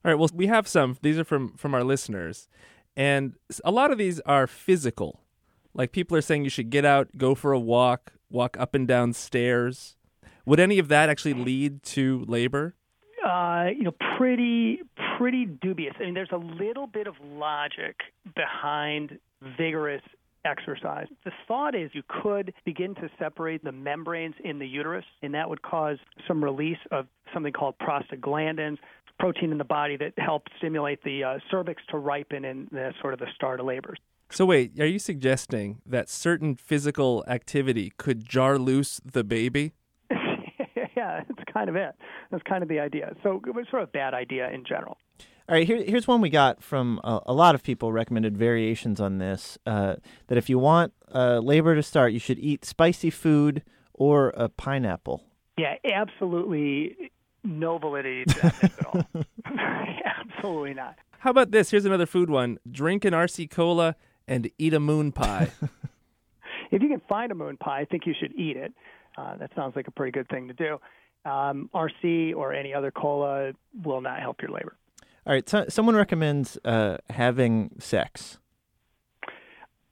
All 0.05 0.13
right. 0.13 0.19
Well, 0.19 0.29
we 0.33 0.47
have 0.47 0.69
some. 0.69 0.97
These 1.03 1.19
are 1.19 1.25
from 1.25 1.57
from 1.57 1.75
our 1.75 1.85
listeners, 1.85 2.49
and 2.97 3.35
a 3.65 3.71
lot 3.71 3.91
of 3.91 3.99
these 3.99 4.21
are 4.21 4.47
physical. 4.47 5.21
Like 5.75 5.93
people 5.93 6.17
are 6.17 6.23
saying 6.23 6.45
you 6.45 6.51
should 6.51 6.71
get 6.71 6.85
out, 6.85 7.09
go 7.19 7.35
for 7.35 7.53
a 7.53 7.59
walk, 7.59 8.13
walk 8.31 8.57
up 8.59 8.75
and 8.75 8.87
down 8.89 9.13
stairs. 9.13 9.97
Would 10.47 10.61
any 10.61 10.79
of 10.79 10.89
that 10.89 11.09
actually 11.09 11.35
lead 11.35 11.83
to 11.85 12.25
labor? 12.29 12.75
Uh, 13.25 13.67
you 13.77 13.83
know, 13.83 13.95
pretty 14.17 14.81
pretty 15.19 15.47
dubious. 15.47 15.95
I 15.99 16.05
mean, 16.05 16.15
there's 16.15 16.31
a 16.33 16.37
little 16.37 16.87
bit 16.87 17.07
of 17.07 17.15
logic 17.21 17.97
behind 18.35 19.19
vigorous 19.59 20.03
exercise. 20.47 21.07
The 21.25 21.33
thought 21.47 21.75
is 21.75 21.91
you 21.93 22.03
could 22.23 22.55
begin 22.65 22.95
to 22.97 23.11
separate 23.19 23.65
the 23.65 23.73
membranes 23.73 24.35
in 24.45 24.59
the 24.59 24.67
uterus, 24.67 25.05
and 25.23 25.35
that 25.35 25.49
would 25.49 25.63
cause 25.63 25.99
some 26.27 26.43
release 26.43 26.79
of 26.91 27.07
something 27.35 27.53
called 27.53 27.75
prostaglandins, 27.79 28.79
protein 29.19 29.53
in 29.53 29.59
the 29.59 29.65
body 29.65 29.97
that 29.97 30.13
helps 30.19 30.53
stimulate 30.59 31.03
the 31.03 31.25
uh, 31.25 31.39
cervix 31.51 31.83
to 31.91 31.99
ripen 31.99 32.45
in 32.45 32.69
the 32.71 32.93
sort 33.01 33.15
of 33.15 33.21
the 33.21 33.27
start 33.35 33.61
of 33.61 33.67
labor. 33.67 33.95
So 34.31 34.45
wait, 34.45 34.79
are 34.81 34.87
you 34.87 34.99
suggesting 34.99 35.81
that 35.87 36.09
certain 36.09 36.57
physical 36.57 37.25
activity 37.29 37.93
could 37.97 38.29
jar 38.29 38.59
loose 38.59 39.01
the 39.05 39.25
baby? 39.25 39.73
yeah, 40.11 41.23
that's 41.29 41.53
kind 41.53 41.69
of 41.69 41.77
it. 41.77 41.95
That's 42.31 42.43
kind 42.43 42.63
of 42.63 42.69
the 42.69 42.81
idea. 42.81 43.15
So 43.23 43.41
it 43.47 43.55
was 43.55 43.67
sort 43.71 43.83
of 43.83 43.89
a 43.89 43.93
bad 43.93 44.15
idea 44.15 44.51
in 44.51 44.65
general. 44.65 44.99
All 45.49 45.55
right, 45.55 45.65
here, 45.65 45.81
here's 45.87 46.09
one 46.09 46.21
we 46.21 46.29
got 46.29 46.61
from 46.61 47.01
a, 47.05 47.21
a 47.27 47.33
lot 47.33 47.55
of 47.55 47.63
people 47.63 47.93
recommended 47.93 48.37
variations 48.37 49.01
on 49.01 49.19
this. 49.19 49.59
Uh, 49.65 49.95
that 50.27 50.37
if 50.37 50.51
you 50.51 50.59
want 50.59 50.93
uh, 51.15 51.39
labor 51.39 51.77
to 51.77 51.85
start, 51.85 52.13
you 52.13 52.19
should 52.19 52.41
eat 52.41 52.65
spicy 52.65 53.11
food 53.11 53.63
or 53.95 54.31
a 54.31 54.49
pineapple. 54.49 55.23
Yeah, 55.57 55.77
absolutely 55.85 57.13
no 57.45 57.79
validity 57.79 58.25
to 58.25 58.41
that 58.41 58.65
at 58.65 58.87
all. 58.87 59.07
absolutely 60.05 60.75
not. 60.75 60.97
How 61.21 61.31
about 61.31 61.53
this? 61.53 61.71
Here's 61.71 61.85
another 61.85 62.07
food 62.07 62.29
one: 62.29 62.59
drink 62.69 63.05
an 63.05 63.15
RC 63.15 63.49
cola 63.49 63.95
and 64.27 64.51
eat 64.59 64.75
a 64.75 64.81
moon 64.81 65.13
pie. 65.13 65.51
If 66.73 66.83
you 66.83 66.89
can 66.89 67.01
find 67.09 67.31
a 67.31 67.35
moon 67.35 67.57
pie, 67.57 67.81
I 67.81 67.85
think 67.85 68.07
you 68.07 68.15
should 68.19 68.35
eat 68.35 68.57
it. 68.57 68.73
Uh, 69.17 69.37
that 69.37 69.51
sounds 69.55 69.77
like 69.77 69.87
a 69.87 69.93
pretty 69.93 70.11
good 70.11 70.29
thing 70.29 70.49
to 70.49 70.53
do. 70.53 70.81
Um, 71.25 71.71
RC 71.73 72.35
or 72.35 72.53
any 72.53 72.75
other 72.75 72.91
cola 72.91 73.53
will 73.85 74.01
not 74.01 74.19
help 74.19 74.43
your 74.43 74.51
labor. 74.51 74.77
All 75.27 75.33
right, 75.33 75.49
so, 75.49 75.65
someone 75.69 75.97
recommends 75.97 76.57
uh, 76.65 76.99
having 77.11 77.73
sex. 77.81 78.39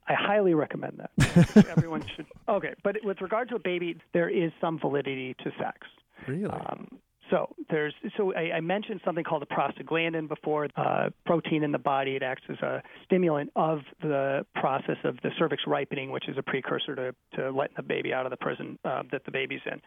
I 0.07 0.13
highly 0.13 0.53
recommend 0.53 0.99
that. 0.99 1.67
Everyone 1.77 2.05
should. 2.15 2.27
Okay, 2.47 2.73
but 2.83 2.97
with 3.03 3.19
regard 3.19 3.49
to 3.49 3.55
a 3.55 3.59
baby, 3.59 3.97
there 4.13 4.29
is 4.29 4.51
some 4.61 4.79
validity 4.79 5.35
to 5.43 5.51
sex. 5.59 5.79
really? 6.27 6.45
Um, 6.45 6.87
so 7.31 7.55
there's 7.69 7.93
so 8.15 8.33
I, 8.35 8.57
I 8.57 8.61
mentioned 8.61 9.01
something 9.03 9.23
called 9.23 9.41
the 9.41 9.47
prostaglandin 9.47 10.27
before, 10.27 10.67
uh, 10.75 11.09
protein 11.25 11.63
in 11.63 11.71
the 11.71 11.79
body. 11.79 12.15
It 12.15 12.23
acts 12.23 12.43
as 12.49 12.59
a 12.59 12.83
stimulant 13.03 13.51
of 13.55 13.79
the 14.01 14.45
process 14.53 14.97
of 15.03 15.17
the 15.23 15.31
cervix 15.37 15.63
ripening, 15.65 16.11
which 16.11 16.29
is 16.29 16.37
a 16.37 16.43
precursor 16.43 16.95
to, 16.95 17.15
to 17.37 17.49
letting 17.49 17.75
the 17.75 17.83
baby 17.83 18.13
out 18.13 18.27
of 18.27 18.29
the 18.29 18.37
prison 18.37 18.77
uh, 18.85 19.03
that 19.11 19.25
the 19.25 19.31
baby's 19.31 19.61
in. 19.65 19.81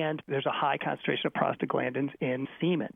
And 0.00 0.22
there's 0.28 0.46
a 0.46 0.52
high 0.52 0.78
concentration 0.78 1.26
of 1.26 1.32
prostaglandins 1.32 2.12
in 2.20 2.46
semen. 2.60 2.94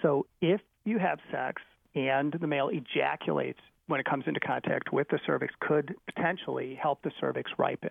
So 0.00 0.26
if 0.40 0.60
you 0.84 0.98
have 0.98 1.18
sex 1.30 1.62
and 1.94 2.32
the 2.40 2.46
male 2.46 2.70
ejaculates 2.72 3.60
when 3.86 4.00
it 4.00 4.06
comes 4.06 4.24
into 4.26 4.40
contact 4.40 4.92
with 4.92 5.08
the 5.08 5.18
cervix, 5.26 5.52
could 5.60 5.94
potentially 6.06 6.74
help 6.74 7.02
the 7.02 7.10
cervix 7.20 7.50
ripen. 7.58 7.90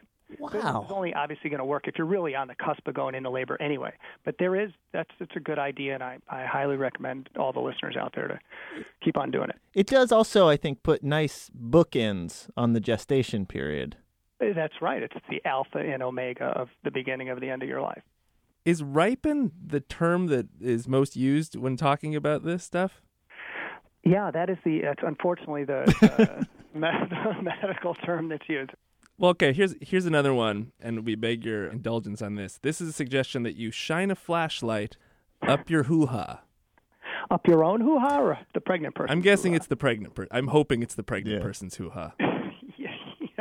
It's 0.82 0.92
only 0.92 1.14
obviously 1.14 1.52
going 1.52 1.60
to 1.60 1.66
work 1.66 1.88
if 1.88 1.96
you're 1.98 2.08
really 2.08 2.36
on 2.36 2.48
the 2.48 2.56
cusp 2.56 2.88
of 2.88 2.96
going 2.96 3.14
into 3.14 3.30
labor 3.30 3.62
anyway. 3.62 3.94
But 4.26 4.36
there 4.40 4.56
is 4.56 4.72
that's 4.92 5.10
it's 5.20 5.36
a 5.36 5.40
good 5.40 5.60
idea, 5.60 5.94
and 5.94 6.02
I, 6.02 6.18
I 6.28 6.46
highly 6.46 6.76
recommend 6.76 7.30
all 7.38 7.54
the 7.54 7.60
listeners 7.60 7.96
out 7.96 8.14
there 8.16 8.28
to 8.28 8.40
keep 9.04 9.16
on 9.16 9.30
doing 9.30 9.50
it. 9.50 9.58
It 9.76 9.86
does 9.86 10.12
also, 10.12 10.50
I 10.50 10.58
think, 10.58 10.82
put 10.82 11.04
nice 11.04 11.52
bookends 11.52 12.50
on 12.58 12.74
the 12.74 12.80
gestation 12.80 13.46
period. 13.46 13.98
Uh, 14.42 14.54
That's 14.56 14.82
right. 14.82 15.04
It's 15.04 15.14
the 15.30 15.42
alpha 15.46 15.78
and 15.78 16.02
omega 16.02 16.46
of 16.46 16.70
the 16.84 16.92
beginning 16.92 17.30
of 17.30 17.40
the 17.40 17.50
end 17.50 17.62
of 17.62 17.70
your 17.70 17.82
life. 17.82 18.02
Is 18.66 18.82
ripen 18.82 19.52
the 19.66 19.82
term 19.82 20.28
that 20.28 20.48
is 20.62 20.88
most 20.88 21.16
used 21.16 21.56
when 21.56 21.76
talking 21.76 22.16
about 22.16 22.44
this 22.46 22.64
stuff? 22.64 23.02
Yeah, 24.06 24.32
that 24.32 24.50
is 24.50 24.58
the 24.64 24.82
that's 24.82 25.04
unfortunately 25.06 25.64
the 25.66 25.84
uh, 26.74 26.78
med- 26.78 27.12
medical 27.44 27.94
term 27.96 28.30
that's 28.30 28.48
used. 28.48 28.72
Well, 29.18 29.32
okay, 29.32 29.54
here's 29.54 29.76
here's 29.82 30.06
another 30.06 30.34
one, 30.34 30.72
and 30.82 31.06
we 31.06 31.16
beg 31.16 31.46
your 31.46 31.68
indulgence 31.68 32.22
on 32.22 32.36
this. 32.36 32.58
This 32.62 32.80
is 32.82 32.90
a 32.90 32.94
suggestion 32.94 33.44
that 33.44 33.56
you 33.56 33.70
shine 33.72 34.12
a 34.12 34.16
flashlight 34.16 34.98
up 35.48 35.70
your 35.70 35.84
hoo 35.84 36.06
ha. 36.08 36.42
Up 37.32 37.48
your 37.48 37.64
own 37.64 37.82
hoo 37.82 38.00
ha 38.00 38.20
or 38.22 38.40
the 38.54 38.62
pregnant 38.62 38.96
person? 38.96 39.12
I'm 39.12 39.22
guessing 39.22 39.54
it's 39.54 39.68
the 39.68 39.76
pregnant 39.78 40.16
person. 40.16 40.30
I'm 40.32 40.48
hoping 40.48 40.82
it's 40.84 40.96
the 40.96 41.04
pregnant 41.04 41.38
Yeah. 41.38 41.44
person's 41.46 41.76
hoo 41.76 41.90
ha. 41.90 42.14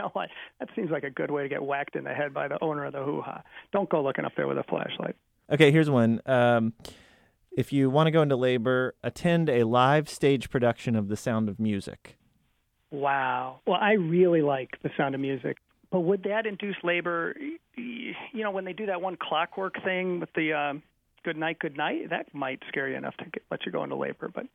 Know 0.02 0.11
what? 0.12 0.28
That 0.61 0.68
seems 0.75 0.90
like 0.90 1.04
a 1.04 1.11
good 1.11 1.30
way 1.30 1.42
to 1.42 1.49
get 1.49 1.62
whacked 1.62 1.97
in 1.97 2.04
the 2.04 2.12
head 2.12 2.35
by 2.35 2.49
the 2.49 2.62
owner 2.62 2.85
of 2.85 2.92
the 2.92 3.02
hoo 3.02 3.21
ha. 3.21 3.42
Don't 3.73 3.88
go 3.88 4.02
looking 4.02 4.25
up 4.25 4.32
there 4.37 4.47
with 4.47 4.59
a 4.59 4.64
flashlight. 4.64 5.16
Okay, 5.50 5.71
here's 5.71 5.90
one. 5.90 6.21
Um, 6.26 6.73
if 7.56 7.73
you 7.73 7.90
want 7.90 8.06
to 8.06 8.11
go 8.11 8.23
into 8.23 8.37
labor, 8.37 8.94
attend 9.02 9.49
a 9.49 9.64
live 9.64 10.09
stage 10.09 10.50
production 10.50 10.97
of 10.97 11.09
The 11.09 11.16
Sound 11.16 11.49
of 11.49 11.59
Music. 11.61 12.16
Wow. 12.90 13.61
Well, 13.66 13.78
I 13.80 13.92
really 13.92 14.42
like 14.42 14.78
the 14.82 14.90
sound 14.97 15.14
of 15.14 15.21
music. 15.21 15.59
But 15.90 16.00
would 16.00 16.23
that 16.25 16.47
induce 16.47 16.76
labor? 16.82 17.35
You 17.76 18.14
know, 18.35 18.50
when 18.50 18.64
they 18.64 18.73
do 18.73 18.87
that 18.87 19.00
one 19.02 19.16
clockwork 19.16 19.82
thing 19.85 20.21
with 20.21 20.32
the 20.35 20.54
um, 20.54 20.82
good 21.23 21.37
night, 21.37 21.59
good 21.59 21.76
night, 21.76 22.11
that 22.11 22.35
might 22.35 22.61
scare 22.68 22.88
you 22.88 22.97
enough 22.97 23.16
to 23.18 23.25
get, 23.25 23.42
let 23.50 23.66
you 23.66 23.73
go 23.73 23.85
into 23.85 23.97
labor. 23.97 24.30
But 24.35 24.47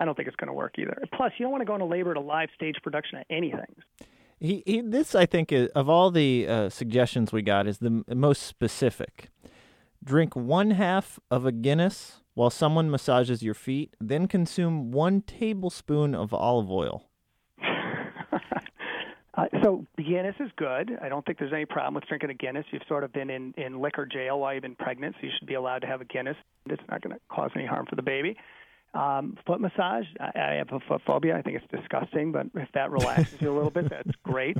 I 0.00 0.04
don't 0.04 0.16
think 0.16 0.26
it's 0.26 0.36
going 0.36 0.48
to 0.48 0.52
work 0.52 0.74
either. 0.78 1.00
Plus, 1.14 1.32
you 1.38 1.44
don't 1.44 1.52
want 1.52 1.62
to 1.62 1.66
go 1.66 1.74
into 1.74 1.86
labor 1.86 2.10
at 2.10 2.16
a 2.16 2.20
live 2.20 2.48
stage 2.56 2.76
production 2.82 3.18
of 3.18 3.24
anything. 3.30 3.74
He, 4.42 4.64
he 4.66 4.80
this 4.80 5.14
I 5.14 5.24
think 5.24 5.52
is, 5.52 5.68
of 5.68 5.88
all 5.88 6.10
the 6.10 6.48
uh, 6.48 6.68
suggestions 6.68 7.32
we 7.32 7.42
got 7.42 7.68
is 7.68 7.78
the 7.78 7.86
m- 7.86 8.04
most 8.14 8.42
specific. 8.42 9.30
Drink 10.02 10.34
one 10.34 10.72
half 10.72 11.20
of 11.30 11.46
a 11.46 11.52
Guinness 11.52 12.22
while 12.34 12.50
someone 12.50 12.90
massages 12.90 13.44
your 13.44 13.54
feet, 13.54 13.94
then 14.00 14.26
consume 14.26 14.90
one 14.90 15.20
tablespoon 15.20 16.12
of 16.14 16.34
olive 16.34 16.70
oil. 16.70 17.08
Uh, 19.34 19.46
so 19.62 19.86
Guinness 19.96 20.34
is 20.40 20.50
good. 20.56 20.90
I 21.00 21.08
don't 21.08 21.24
think 21.24 21.38
there's 21.38 21.54
any 21.54 21.64
problem 21.64 21.94
with 21.94 22.04
drinking 22.04 22.28
a 22.28 22.34
Guinness. 22.34 22.66
You've 22.70 22.82
sort 22.86 23.02
of 23.02 23.14
been 23.14 23.30
in, 23.30 23.54
in 23.56 23.80
liquor 23.80 24.04
jail 24.04 24.38
while 24.38 24.52
you've 24.52 24.62
been 24.62 24.74
pregnant, 24.74 25.14
so 25.18 25.26
you 25.26 25.32
should 25.38 25.48
be 25.48 25.54
allowed 25.54 25.78
to 25.78 25.86
have 25.86 26.02
a 26.02 26.04
Guinness. 26.04 26.36
It's 26.66 26.82
not 26.90 27.00
going 27.00 27.16
to 27.16 27.20
cause 27.30 27.50
any 27.54 27.64
harm 27.64 27.86
for 27.88 27.96
the 27.96 28.02
baby. 28.02 28.36
Um, 28.94 29.38
foot 29.46 29.60
massage. 29.60 30.04
I, 30.20 30.32
I 30.38 30.52
have 30.54 30.70
a 30.70 30.80
foot 30.80 31.00
phobia. 31.06 31.36
I 31.36 31.42
think 31.42 31.56
it's 31.56 31.80
disgusting, 31.80 32.32
but 32.32 32.46
if 32.54 32.68
that 32.74 32.90
relaxes 32.90 33.40
you 33.40 33.50
a 33.50 33.54
little 33.54 33.70
bit, 33.70 33.88
that's 33.88 34.10
great. 34.22 34.58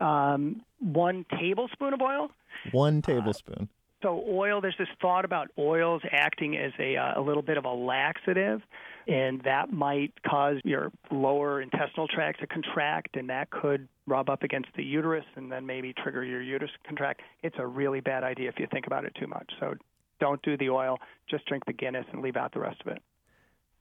Um, 0.00 0.62
one 0.78 1.26
tablespoon 1.40 1.92
of 1.92 2.00
oil. 2.00 2.30
One 2.70 3.02
tablespoon. 3.02 3.68
So 4.02 4.24
oil, 4.28 4.60
there's 4.60 4.76
this 4.78 4.88
thought 5.00 5.24
about 5.24 5.48
oils 5.56 6.02
acting 6.10 6.56
as 6.56 6.72
a, 6.78 6.96
uh, 6.96 7.20
a 7.20 7.22
little 7.22 7.42
bit 7.42 7.56
of 7.56 7.64
a 7.64 7.72
laxative, 7.72 8.60
and 9.06 9.40
that 9.42 9.72
might 9.72 10.12
cause 10.24 10.56
your 10.64 10.90
lower 11.10 11.62
intestinal 11.62 12.08
tract 12.08 12.40
to 12.40 12.46
contract, 12.48 13.16
and 13.16 13.30
that 13.30 13.50
could 13.50 13.88
rub 14.06 14.28
up 14.28 14.42
against 14.42 14.68
the 14.76 14.82
uterus 14.82 15.24
and 15.36 15.50
then 15.50 15.64
maybe 15.64 15.92
trigger 15.92 16.24
your 16.24 16.42
uterus 16.42 16.70
contract. 16.86 17.20
It's 17.42 17.56
a 17.58 17.66
really 17.66 18.00
bad 18.00 18.24
idea 18.24 18.48
if 18.48 18.58
you 18.58 18.66
think 18.72 18.86
about 18.86 19.04
it 19.04 19.14
too 19.18 19.28
much. 19.28 19.48
So 19.60 19.74
don't 20.18 20.42
do 20.42 20.56
the 20.56 20.70
oil. 20.70 20.98
Just 21.30 21.46
drink 21.46 21.64
the 21.66 21.72
Guinness 21.72 22.06
and 22.12 22.22
leave 22.22 22.36
out 22.36 22.52
the 22.52 22.60
rest 22.60 22.80
of 22.80 22.88
it. 22.88 23.02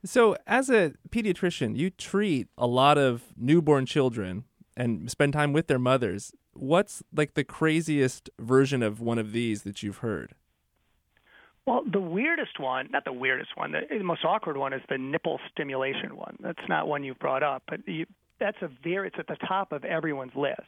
So, 0.03 0.36
as 0.48 0.70
a 0.70 0.93
pediatrician, 1.10 1.77
you 1.77 1.91
treat 1.91 2.48
a 2.58 2.65
lot 2.65 2.98
of 2.98 3.24
newborn 3.38 3.86
children 3.86 4.46
and 4.75 5.10
spend 5.12 5.34
time 5.34 5.53
with 5.53 5.67
their 5.67 5.79
mothers. 5.79 6.34
What's 6.53 7.03
like 7.15 7.36
the 7.36 7.43
craziest 7.43 8.29
version 8.39 8.81
of 8.81 9.00
one 9.00 9.20
of 9.20 9.31
these 9.31 9.62
that 9.63 9.84
you've 9.84 9.98
heard? 9.98 10.34
Well, 11.65 11.84
the 11.89 12.01
weirdest 12.01 12.60
one, 12.60 12.89
not 12.91 13.05
the 13.05 13.13
weirdest 13.13 13.55
one, 13.55 13.74
the, 13.74 13.81
the 13.89 14.03
most 14.03 14.25
awkward 14.25 14.58
one 14.58 14.74
is 14.74 14.81
the 14.89 14.98
nipple 14.98 15.39
stimulation 15.51 16.15
one. 16.15 16.38
That's 16.39 16.67
not 16.67 16.88
one 16.88 17.03
you've 17.03 17.20
brought 17.20 17.43
up, 17.43 17.63
but 17.67 17.88
you, 17.88 18.08
that's 18.39 18.58
a 18.62 18.70
very, 18.84 19.08
it's 19.08 19.17
at 19.20 19.27
the 19.27 19.38
top 19.48 19.72
of 19.72 19.86
everyone's 19.86 20.36
list. 20.36 20.62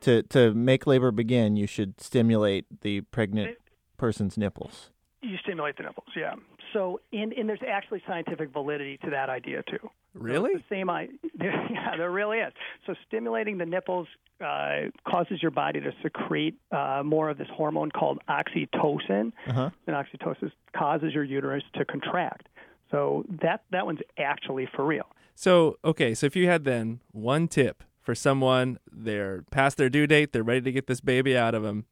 To 0.00 0.22
to 0.24 0.52
make 0.54 0.86
labor 0.86 1.12
begin, 1.12 1.54
you 1.56 1.66
should 1.68 2.00
stimulate 2.00 2.64
the 2.80 3.02
pregnant 3.02 3.56
person's 3.98 4.36
nipples. 4.36 4.90
You 5.20 5.36
stimulate 5.36 5.76
the 5.76 5.84
nipples, 5.84 6.08
yeah. 6.16 6.34
So, 6.72 7.00
and, 7.12 7.32
and 7.32 7.48
there's 7.48 7.62
actually 7.66 8.02
scientific 8.06 8.50
validity 8.52 8.98
to 9.04 9.10
that 9.10 9.28
idea 9.30 9.62
too. 9.68 9.90
Really? 10.14 10.52
The 10.54 10.62
same, 10.68 10.90
I, 10.90 11.08
yeah, 11.40 11.96
there 11.96 12.10
really 12.10 12.38
is. 12.38 12.52
So, 12.86 12.94
stimulating 13.06 13.58
the 13.58 13.66
nipples 13.66 14.06
uh, 14.44 14.88
causes 15.08 15.40
your 15.42 15.50
body 15.50 15.80
to 15.80 15.92
secrete 16.02 16.54
uh, 16.70 17.02
more 17.04 17.30
of 17.30 17.38
this 17.38 17.48
hormone 17.54 17.90
called 17.90 18.18
oxytocin, 18.28 19.32
Uh-huh. 19.48 19.70
and 19.86 19.96
oxytocin 19.96 20.50
causes 20.76 21.14
your 21.14 21.24
uterus 21.24 21.62
to 21.74 21.84
contract. 21.84 22.48
So 22.90 23.24
that 23.40 23.62
that 23.70 23.86
one's 23.86 24.00
actually 24.18 24.66
for 24.76 24.84
real. 24.84 25.06
So, 25.34 25.78
okay, 25.84 26.12
so 26.14 26.26
if 26.26 26.36
you 26.36 26.46
had 26.46 26.64
then 26.64 27.00
one 27.12 27.48
tip 27.48 27.82
for 28.02 28.14
someone, 28.14 28.78
they're 28.90 29.44
past 29.50 29.78
their 29.78 29.88
due 29.88 30.06
date, 30.06 30.32
they're 30.32 30.42
ready 30.42 30.60
to 30.60 30.72
get 30.72 30.88
this 30.88 31.00
baby 31.00 31.34
out 31.36 31.54
of 31.54 31.62
them, 31.62 31.86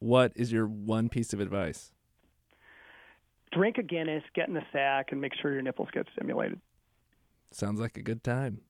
what 0.00 0.32
is 0.34 0.50
your 0.50 0.66
one 0.66 1.08
piece 1.08 1.32
of 1.32 1.38
advice? 1.38 1.92
Drink 3.52 3.78
a 3.78 3.82
Guinness, 3.82 4.22
get 4.34 4.48
in 4.48 4.54
the 4.54 4.62
sack, 4.72 5.08
and 5.10 5.20
make 5.20 5.32
sure 5.40 5.52
your 5.52 5.62
nipples 5.62 5.88
get 5.92 6.06
stimulated. 6.14 6.60
Sounds 7.50 7.80
like 7.80 7.96
a 7.96 8.02
good 8.02 8.22
time. 8.22 8.60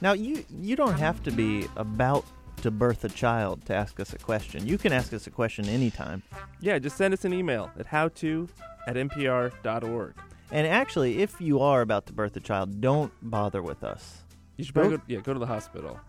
Now 0.00 0.12
you 0.12 0.44
you 0.48 0.76
don't 0.76 0.98
have 0.98 1.22
to 1.24 1.30
be 1.30 1.66
about 1.76 2.24
to 2.62 2.70
birth 2.70 3.04
a 3.04 3.08
child 3.08 3.64
to 3.66 3.74
ask 3.74 4.00
us 4.00 4.12
a 4.12 4.18
question. 4.18 4.66
You 4.66 4.78
can 4.78 4.92
ask 4.92 5.12
us 5.12 5.26
a 5.26 5.30
question 5.30 5.66
anytime. 5.66 6.22
Yeah, 6.60 6.78
just 6.78 6.96
send 6.96 7.12
us 7.14 7.24
an 7.24 7.32
email 7.32 7.70
at 7.78 7.86
howto 7.86 8.48
at 8.86 8.96
npr.org. 8.96 10.14
And 10.50 10.66
actually, 10.66 11.20
if 11.20 11.40
you 11.40 11.60
are 11.60 11.82
about 11.82 12.06
to 12.06 12.12
birth 12.12 12.36
a 12.36 12.40
child, 12.40 12.80
don't 12.80 13.12
bother 13.22 13.60
with 13.60 13.84
us 13.84 14.22
You 14.56 14.64
should 14.64 14.74
probably 14.74 14.96
go, 14.96 15.02
yeah, 15.06 15.20
go 15.20 15.34
to 15.34 15.38
the 15.38 15.46
hospital. 15.46 16.00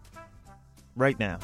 right 0.95 1.19
now. 1.19 1.39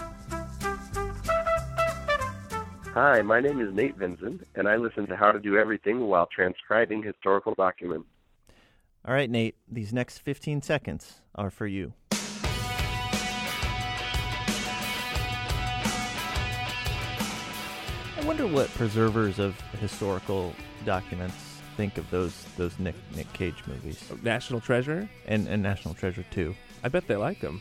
Hi, 2.96 3.22
my 3.22 3.40
name 3.42 3.60
is 3.60 3.74
Nate 3.74 3.98
Vincent, 3.98 4.48
and 4.56 4.70
I 4.70 4.78
listen 4.78 5.06
to 5.08 5.18
How 5.18 5.34
to 5.34 5.40
Do 5.42 5.58
Everything 5.58 6.08
while 6.08 6.30
transcribing 6.34 7.04
historical 7.04 7.54
documents. 7.54 8.08
All 9.06 9.14
right, 9.14 9.30
Nate, 9.30 9.58
these 9.70 9.92
next 9.92 10.20
15 10.20 10.62
seconds 10.62 11.16
are 11.36 11.50
for 11.50 11.68
you. 11.68 11.92
I 12.14 12.18
wonder 18.24 18.48
what 18.48 18.70
preservers 18.76 19.40
of 19.40 19.60
historical 19.82 20.54
documents 20.86 21.36
think 21.76 21.98
of 21.98 22.10
those 22.12 22.46
those 22.56 22.80
Nick 22.80 22.96
Nick 23.14 23.34
Cage 23.34 23.62
movies 23.68 24.10
National 24.24 24.62
Treasure? 24.62 25.10
and 25.28 25.50
and 25.50 25.62
National 25.62 25.96
Treasure 25.96 26.24
too. 26.32 26.56
I 26.82 26.88
bet 26.88 27.08
they 27.08 27.18
like 27.18 27.42
them. 27.42 27.60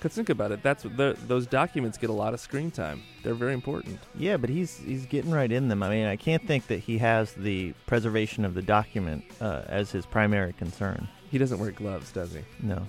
Because 0.00 0.14
think 0.14 0.30
about 0.30 0.50
it, 0.50 0.62
that's 0.62 0.84
the, 0.84 1.14
those 1.26 1.46
documents 1.46 1.98
get 1.98 2.08
a 2.08 2.14
lot 2.14 2.32
of 2.32 2.40
screen 2.40 2.70
time. 2.70 3.02
They're 3.22 3.34
very 3.34 3.52
important. 3.52 4.00
Yeah, 4.14 4.38
but 4.38 4.48
he's 4.48 4.78
he's 4.78 5.04
getting 5.04 5.30
right 5.30 5.52
in 5.52 5.68
them. 5.68 5.82
I 5.82 5.90
mean, 5.90 6.06
I 6.06 6.16
can't 6.16 6.42
think 6.46 6.68
that 6.68 6.78
he 6.78 6.96
has 6.96 7.34
the 7.34 7.74
preservation 7.86 8.46
of 8.46 8.54
the 8.54 8.62
document 8.62 9.24
uh, 9.42 9.64
as 9.66 9.90
his 9.90 10.06
primary 10.06 10.54
concern. 10.54 11.06
He 11.30 11.36
doesn't 11.36 11.58
wear 11.58 11.70
gloves, 11.70 12.12
does 12.12 12.32
he? 12.32 12.40
No. 12.62 12.86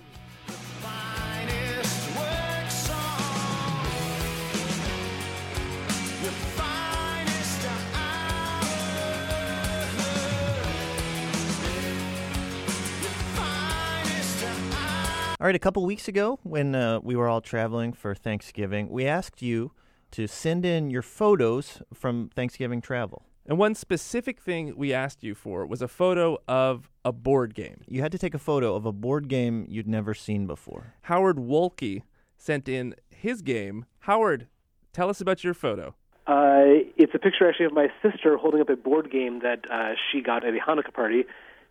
All 15.41 15.47
right, 15.47 15.55
a 15.55 15.57
couple 15.59 15.83
weeks 15.87 16.07
ago, 16.07 16.37
when 16.43 16.75
uh, 16.75 16.99
we 17.01 17.15
were 17.15 17.27
all 17.27 17.41
traveling 17.41 17.93
for 17.93 18.13
Thanksgiving, 18.13 18.89
we 18.89 19.07
asked 19.07 19.41
you 19.41 19.71
to 20.11 20.27
send 20.27 20.67
in 20.67 20.91
your 20.91 21.01
photos 21.01 21.81
from 21.91 22.29
Thanksgiving 22.35 22.79
travel. 22.79 23.23
And 23.47 23.57
one 23.57 23.73
specific 23.73 24.39
thing 24.39 24.75
we 24.77 24.93
asked 24.93 25.23
you 25.23 25.33
for 25.33 25.65
was 25.65 25.81
a 25.81 25.87
photo 25.87 26.37
of 26.47 26.91
a 27.03 27.11
board 27.11 27.55
game. 27.55 27.81
You 27.87 28.03
had 28.03 28.11
to 28.11 28.19
take 28.19 28.35
a 28.35 28.37
photo 28.37 28.75
of 28.75 28.85
a 28.85 28.91
board 28.91 29.29
game 29.29 29.65
you'd 29.67 29.87
never 29.87 30.13
seen 30.13 30.45
before. 30.45 30.93
Howard 31.01 31.37
Wolke 31.37 32.03
sent 32.37 32.69
in 32.69 32.93
his 33.09 33.41
game. 33.41 33.85
Howard, 34.01 34.45
tell 34.93 35.09
us 35.09 35.21
about 35.21 35.43
your 35.43 35.55
photo. 35.55 35.95
Uh, 36.27 36.85
it's 36.97 37.15
a 37.15 37.19
picture 37.19 37.49
actually 37.49 37.65
of 37.65 37.73
my 37.73 37.87
sister 38.03 38.37
holding 38.37 38.61
up 38.61 38.69
a 38.69 38.75
board 38.75 39.11
game 39.11 39.39
that 39.39 39.65
uh, 39.71 39.95
she 40.11 40.21
got 40.21 40.45
at 40.45 40.53
a 40.53 40.59
Hanukkah 40.59 40.93
party, 40.93 41.23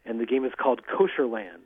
and 0.04 0.18
the 0.18 0.26
game 0.26 0.44
is 0.44 0.50
called 0.60 0.80
Kosher 0.88 1.28
Land. 1.28 1.62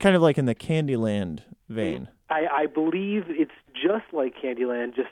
Kind 0.00 0.16
of 0.16 0.22
like 0.22 0.38
in 0.38 0.46
the 0.46 0.54
Candyland 0.54 1.42
vein. 1.68 2.08
I, 2.30 2.46
I 2.52 2.66
believe 2.66 3.24
it's 3.28 3.52
just 3.74 4.04
like 4.12 4.34
Candyland, 4.42 4.94
just 4.94 5.10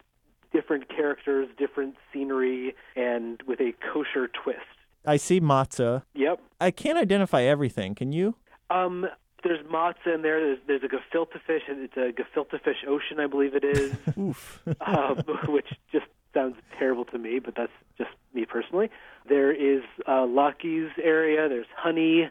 different 0.53 0.89
characters, 0.89 1.49
different 1.59 1.97
scenery, 2.13 2.75
and 2.97 3.43
with 3.47 3.61
a 3.61 3.73
kosher 3.93 4.29
twist. 4.29 4.59
I 5.05 5.17
see 5.17 5.41
matzah. 5.41 6.03
Yep. 6.15 6.41
I 6.61 6.71
can't 6.71 6.99
identify 6.99 7.43
everything. 7.43 7.95
Can 7.95 8.13
you? 8.13 8.37
Um, 8.71 9.07
there's 9.43 9.65
matzah 9.67 10.15
in 10.15 10.23
there. 10.23 10.41
There's, 10.41 10.59
there's 10.67 10.83
a 10.83 10.89
gefilte 10.89 11.41
fish, 11.47 11.63
and 11.69 11.81
it's 11.81 11.97
a 11.97 12.13
gefilte 12.13 12.63
fish 12.63 12.85
ocean, 12.87 13.19
I 13.19 13.27
believe 13.27 13.55
it 13.55 13.65
is, 13.65 13.95
Oof. 14.19 14.61
um, 14.81 15.17
which 15.49 15.69
just 15.91 16.07
sounds 16.35 16.57
terrible 16.79 17.05
to 17.07 17.19
me, 17.19 17.39
but 17.39 17.55
that's 17.57 17.73
just 17.99 18.11
me 18.33 18.47
personally. 18.47 18.91
There 19.29 19.53
is 19.53 19.83
uh, 20.09 20.25
Lucky's 20.27 20.91
area. 21.03 21.49
There's 21.49 21.67
honey. 21.77 22.31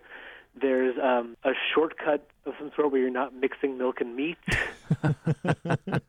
There's 0.59 0.95
um, 1.01 1.37
a 1.43 1.51
shortcut 1.73 2.27
sort 2.75 2.91
where 2.91 3.01
you're 3.01 3.09
not 3.09 3.33
mixing 3.33 3.77
milk 3.77 4.01
and 4.01 4.15
meat. 4.15 4.37
uh, 5.03 6.03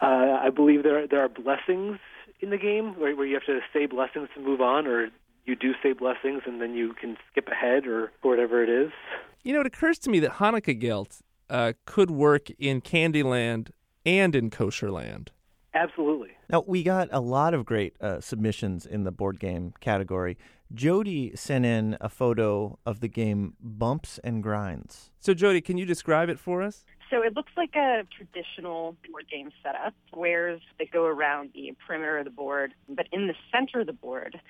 I 0.00 0.50
believe 0.54 0.82
there 0.82 1.04
are, 1.04 1.06
there 1.06 1.20
are 1.20 1.28
blessings 1.28 1.98
in 2.40 2.50
the 2.50 2.58
game 2.58 2.98
where, 2.98 3.14
where 3.14 3.26
you 3.26 3.34
have 3.34 3.44
to 3.46 3.60
say 3.72 3.86
blessings 3.86 4.28
to 4.34 4.40
move 4.40 4.60
on, 4.60 4.86
or 4.86 5.10
you 5.44 5.56
do 5.56 5.72
say 5.82 5.92
blessings 5.92 6.42
and 6.46 6.60
then 6.60 6.74
you 6.74 6.94
can 6.94 7.16
skip 7.30 7.48
ahead 7.48 7.86
or 7.86 8.12
whatever 8.22 8.62
it 8.62 8.68
is. 8.68 8.92
You 9.42 9.54
know, 9.54 9.60
it 9.60 9.66
occurs 9.66 9.98
to 10.00 10.10
me 10.10 10.20
that 10.20 10.32
Hanukkah 10.32 10.78
Gelt 10.78 11.20
uh, 11.48 11.72
could 11.86 12.10
work 12.10 12.50
in 12.58 12.80
Candyland 12.80 13.70
and 14.04 14.34
in 14.34 14.50
Kosherland. 14.50 15.28
Absolutely. 15.74 16.30
Now, 16.50 16.64
we 16.66 16.82
got 16.82 17.08
a 17.12 17.20
lot 17.20 17.52
of 17.52 17.66
great 17.66 17.94
uh, 18.00 18.20
submissions 18.20 18.86
in 18.86 19.04
the 19.04 19.12
board 19.12 19.38
game 19.38 19.74
category. 19.80 20.38
Jody 20.72 21.32
sent 21.34 21.66
in 21.66 21.98
a 22.00 22.08
photo 22.08 22.78
of 22.86 23.00
the 23.00 23.08
game 23.08 23.54
Bumps 23.60 24.18
and 24.24 24.42
Grinds. 24.42 25.10
So, 25.18 25.34
Jody, 25.34 25.60
can 25.60 25.76
you 25.76 25.84
describe 25.84 26.30
it 26.30 26.38
for 26.38 26.62
us? 26.62 26.86
So 27.10 27.22
it 27.22 27.34
looks 27.34 27.52
like 27.56 27.74
a 27.74 28.04
traditional 28.16 28.96
board 29.10 29.26
game 29.30 29.50
setup, 29.62 29.94
squares 30.08 30.60
that 30.78 30.90
go 30.90 31.04
around 31.04 31.50
the 31.54 31.74
perimeter 31.86 32.18
of 32.18 32.24
the 32.24 32.30
board. 32.30 32.74
But 32.88 33.08
in 33.12 33.26
the 33.26 33.34
center 33.52 33.80
of 33.80 33.86
the 33.86 33.92
board 33.92 34.40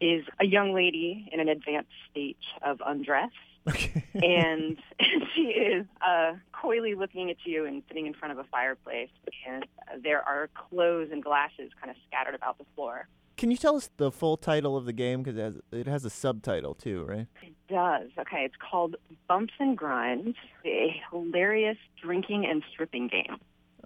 is 0.00 0.24
a 0.40 0.46
young 0.46 0.74
lady 0.74 1.28
in 1.32 1.40
an 1.40 1.48
advanced 1.48 1.90
stage 2.10 2.36
of 2.62 2.80
undress. 2.84 3.30
and 4.14 4.76
she 5.34 5.42
is 5.42 5.86
uh, 6.06 6.32
coyly 6.52 6.94
looking 6.94 7.30
at 7.30 7.36
you 7.44 7.64
and 7.66 7.82
sitting 7.88 8.06
in 8.06 8.14
front 8.14 8.32
of 8.32 8.38
a 8.38 8.44
fireplace. 8.50 9.08
And 9.48 9.64
there 10.02 10.22
are 10.22 10.48
clothes 10.54 11.08
and 11.12 11.22
glasses 11.22 11.70
kind 11.80 11.90
of 11.90 11.96
scattered 12.08 12.34
about 12.34 12.58
the 12.58 12.64
floor. 12.74 13.08
Can 13.36 13.50
you 13.50 13.56
tell 13.58 13.76
us 13.76 13.90
the 13.98 14.10
full 14.10 14.36
title 14.38 14.76
of 14.76 14.86
the 14.86 14.92
game? 14.94 15.22
Because 15.22 15.36
it 15.38 15.42
has, 15.42 15.58
it 15.72 15.86
has 15.86 16.04
a 16.06 16.10
subtitle 16.10 16.74
too, 16.74 17.04
right? 17.04 17.26
It 17.42 17.54
does. 17.68 18.08
Okay, 18.18 18.44
it's 18.44 18.54
called 18.56 18.96
Bumps 19.28 19.52
and 19.58 19.76
Grinds, 19.76 20.36
a 20.64 21.00
hilarious 21.10 21.76
drinking 22.02 22.46
and 22.46 22.62
stripping 22.72 23.08
game. 23.08 23.36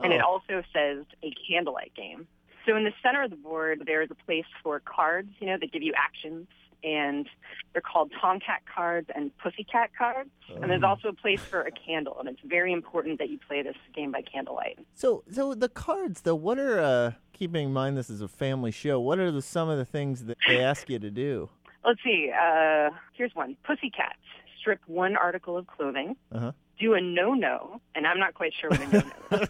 And 0.03 0.13
it 0.13 0.21
Oh. 0.25 0.35
also 0.35 0.63
says 0.73 1.05
a 1.25 1.33
candlelight 1.49 1.93
game. 1.97 2.29
So 2.67 2.77
in 2.77 2.85
the 2.85 2.93
center 3.03 3.23
of 3.25 3.31
the 3.31 3.37
board, 3.37 3.83
there 3.87 4.03
is 4.03 4.11
a 4.11 4.15
place 4.15 4.45
for 4.63 4.79
cards, 4.81 5.31
you 5.41 5.47
know, 5.49 5.57
that 5.61 5.73
give 5.73 5.83
you 5.83 5.95
actions. 5.97 6.47
And 6.83 7.29
they're 7.73 7.83
called 7.83 8.13
Tomcat 8.21 8.63
cards 8.73 9.09
and 9.15 9.37
Pussycat 9.39 9.91
cards. 9.97 10.31
And 10.55 10.71
there's 10.71 10.83
also 10.83 11.09
a 11.09 11.13
place 11.13 11.41
for 11.41 11.63
a 11.63 11.71
candle. 11.71 12.17
And 12.19 12.29
it's 12.29 12.41
very 12.45 12.73
important 12.73 13.19
that 13.19 13.29
you 13.29 13.39
play 13.39 13.63
this 13.63 13.77
game 13.95 14.13
by 14.13 14.23
candlelight. 14.23 14.79
So, 14.95 15.23
so 15.31 15.55
the 15.55 15.69
cards, 15.69 16.23
though, 16.23 16.35
what 16.35 16.59
are, 16.59 16.81
uh, 16.81 17.13
keeping 17.33 17.67
in 17.67 17.73
mind 17.73 17.97
this 17.97 18.11
is 18.11 18.21
a 18.21 18.29
family 18.29 18.71
show, 18.71 19.01
what 19.01 19.19
are 19.19 19.31
the, 19.31 19.43
some 19.43 19.69
of 19.69 19.79
the 19.79 19.85
things 19.85 20.25
that 20.25 20.39
they 20.49 20.61
ask 20.63 20.89
you 20.89 20.99
to 20.99 21.11
do? 21.11 21.49
Let's 21.85 22.01
see. 22.05 22.31
Uh, 22.31 22.91
here's 23.15 23.35
one. 23.35 23.57
Pussycats. 23.65 24.19
Strip 24.59 24.81
one 24.87 25.17
article 25.17 25.57
of 25.57 25.67
clothing. 25.67 26.17
Uh-huh. 26.31 26.53
Do 26.79 26.95
a 26.95 27.01
no-no, 27.01 27.81
and 27.95 28.07
I'm 28.07 28.19
not 28.19 28.35
quite 28.35 28.53
sure 28.59 28.71
what 28.71 28.81
a 28.81 28.89
no-no 28.89 29.39
is. 29.43 29.49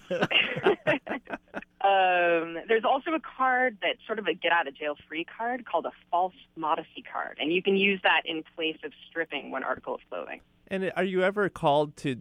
um, 1.82 2.58
there's 2.68 2.84
also 2.84 3.12
a 3.12 3.20
card 3.20 3.78
that's 3.80 3.98
sort 4.06 4.18
of 4.18 4.26
a 4.26 4.34
get-out-of-jail-free 4.34 5.24
card 5.36 5.64
called 5.64 5.86
a 5.86 5.92
false 6.10 6.34
modesty 6.54 7.02
card, 7.10 7.38
and 7.40 7.52
you 7.52 7.62
can 7.62 7.76
use 7.76 8.00
that 8.02 8.22
in 8.26 8.42
place 8.54 8.76
of 8.84 8.92
stripping 9.08 9.50
one 9.50 9.64
article 9.64 9.94
of 9.94 10.00
clothing. 10.10 10.40
And 10.66 10.92
are 10.94 11.04
you 11.04 11.22
ever 11.22 11.48
called 11.48 11.96
to 11.98 12.16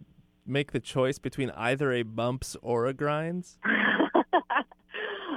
make 0.46 0.72
the 0.72 0.80
choice 0.80 1.18
between 1.18 1.50
either 1.50 1.92
a 1.92 2.02
bumps 2.02 2.56
or 2.62 2.86
a 2.86 2.94
grinds? 2.94 3.58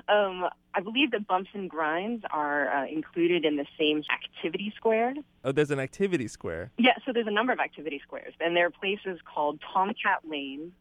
um, 0.07 0.45
I 0.73 0.79
believe 0.81 1.11
that 1.11 1.27
bumps 1.27 1.49
and 1.53 1.69
grinds 1.69 2.23
are 2.31 2.69
uh, 2.69 2.87
included 2.87 3.45
in 3.45 3.57
the 3.57 3.65
same 3.77 4.03
activity 4.11 4.73
square. 4.75 5.13
Oh, 5.43 5.51
there's 5.51 5.71
an 5.71 5.79
activity 5.79 6.27
square. 6.27 6.71
Yeah, 6.77 6.93
so 7.05 7.11
there's 7.13 7.27
a 7.27 7.31
number 7.31 7.53
of 7.53 7.59
activity 7.59 8.01
squares, 8.03 8.33
and 8.39 8.55
there 8.55 8.67
are 8.67 8.71
places 8.71 9.19
called 9.31 9.59
Tomcat 9.73 10.21
Lane, 10.27 10.71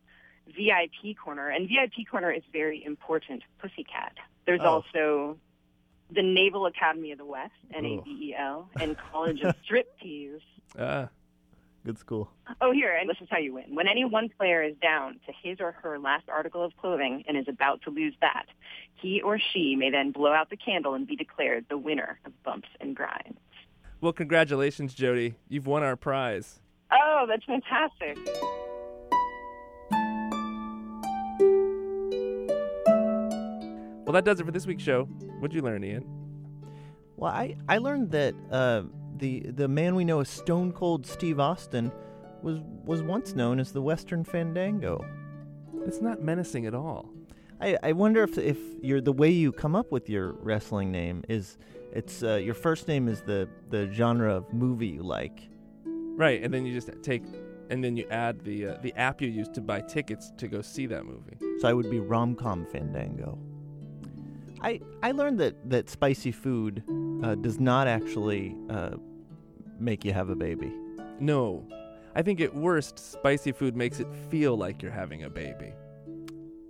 VIP 0.57 1.17
Corner, 1.17 1.49
and 1.49 1.69
VIP 1.69 2.05
Corner 2.11 2.31
is 2.31 2.43
very 2.53 2.85
important. 2.85 3.43
Pussycat. 3.59 4.15
There's 4.47 4.61
Oh. 4.63 4.83
also 4.83 5.39
the 6.11 6.23
Naval 6.23 6.67
Academy 6.67 7.13
of 7.13 7.19
the 7.19 7.25
West, 7.25 7.53
NAVEL, 7.71 8.69
and 8.81 8.97
College 9.11 9.41
of 9.43 9.55
Striptease. 9.69 10.41
Ah, 10.79 11.09
Good 11.85 11.99
school. 11.99 12.31
Oh, 12.61 12.71
here, 12.71 12.95
and 12.97 13.11
this 13.11 13.17
is 13.21 13.27
how 13.29 13.39
you 13.39 13.55
win. 13.55 13.75
When 13.75 13.89
any 13.89 14.05
one 14.05 14.29
player 14.29 14.63
is 14.63 14.77
down 14.81 15.19
to 15.27 15.33
his 15.43 15.59
or 15.61 15.73
her 15.73 15.99
last 15.99 16.29
article 16.29 16.63
of 16.65 16.77
clothing 16.77 17.25
and 17.27 17.37
is 17.37 17.49
about 17.49 17.83
to 17.83 17.91
lose 17.91 18.15
that, 18.21 18.45
he 18.95 19.21
or 19.21 19.39
she 19.53 19.75
may 19.75 19.91
then 19.91 20.13
blow 20.13 20.33
out 20.33 20.49
the 20.49 20.57
candle 20.57 20.95
and 20.95 21.09
be 21.09 21.17
declared 21.17 21.65
the 21.69 21.77
winner 21.79 22.21
of 22.25 22.41
Bumps 22.45 22.69
and 22.81 22.95
Grinds. 22.95 23.39
well, 24.01 24.13
congratulations, 24.13 24.95
Jody. 24.95 25.35
You've 25.49 25.67
won 25.67 25.83
our 25.83 25.97
prize. 25.97 26.61
Oh, 26.93 27.25
that's 27.29 27.45
fantastic. 27.45 28.17
Well, 34.13 34.21
that 34.21 34.31
does 34.31 34.41
it 34.41 34.45
for 34.45 34.53
this 34.53 34.67
week's 34.67 34.83
show. 34.83 35.05
What'd 35.41 35.55
you 35.55 35.63
learn, 35.63 35.83
Ian? 35.83 36.05
Well, 37.17 37.33
I, 37.33 37.57
I 37.67 37.79
learned 37.79 38.11
that 38.11 38.35
uh, 38.51 38.83
the 39.17 39.41
the 39.41 39.69
man 39.69 39.95
we 39.95 40.05
know 40.05 40.21
as 40.21 40.29
Stone 40.29 40.73
Cold 40.73 41.07
Steve 41.07 41.41
Austin 41.41 41.91
was 42.43 42.59
was 42.85 43.01
once 43.01 43.35
known 43.35 43.59
as 43.59 43.73
the 43.73 43.81
Western 43.81 44.23
Fandango. 44.23 45.03
It's 45.87 46.03
not 46.03 46.21
menacing 46.23 46.67
at 46.67 46.75
all. 46.75 47.09
I, 47.59 47.79
I 47.83 47.93
wonder 47.93 48.23
if 48.23 48.37
if 48.37 48.59
you're 48.83 49.01
the 49.01 49.15
way 49.15 49.31
you 49.31 49.51
come 49.51 49.75
up 49.75 49.91
with 49.91 50.11
your 50.11 50.33
wrestling 50.33 50.93
name 50.93 51.25
is 51.31 51.57
it's 51.91 52.23
uh, 52.23 52.35
your 52.35 52.53
first 52.53 52.89
name 52.89 53.09
is 53.09 53.23
the 53.23 53.49
the 53.71 53.91
genre 53.95 54.37
of 54.37 54.53
movie 54.53 54.89
you 54.89 55.03
like. 55.03 55.49
Right, 55.87 56.43
and 56.43 56.53
then 56.53 56.67
you 56.67 56.75
just 56.75 56.91
take, 57.03 57.25
and 57.71 57.83
then 57.83 57.97
you 57.97 58.07
add 58.11 58.45
the 58.45 58.67
uh, 58.67 58.77
the 58.83 58.93
app 58.93 59.23
you 59.23 59.29
use 59.29 59.49
to 59.55 59.63
buy 59.63 59.81
tickets 59.81 60.31
to 60.37 60.49
go 60.49 60.61
see 60.61 60.85
that 60.85 61.07
movie. 61.07 61.39
So 61.61 61.67
I 61.67 61.73
would 61.73 61.91
be 61.91 61.99
rom 61.99 62.35
com 62.35 62.67
Fandango. 62.67 63.39
I 64.63 64.81
I 65.03 65.11
learned 65.13 65.41
that 65.41 65.71
that 65.71 65.91
spicy 65.91 66.33
food 66.33 66.83
uh, 67.23 67.35
does 67.35 67.59
not 67.59 67.89
actually 67.89 68.57
uh, 68.71 68.93
make 69.79 70.05
you 70.05 70.13
have 70.13 70.31
a 70.31 70.37
baby. 70.37 70.73
No, 71.21 71.67
I 72.15 72.23
think 72.23 72.41
at 72.41 72.55
worst, 72.55 72.99
spicy 72.99 73.53
food 73.53 73.77
makes 73.77 74.01
it 74.01 74.07
feel 74.31 74.57
like 74.57 74.83
you're 74.83 74.93
having 74.93 75.25
a 75.25 75.31
baby. 75.31 75.73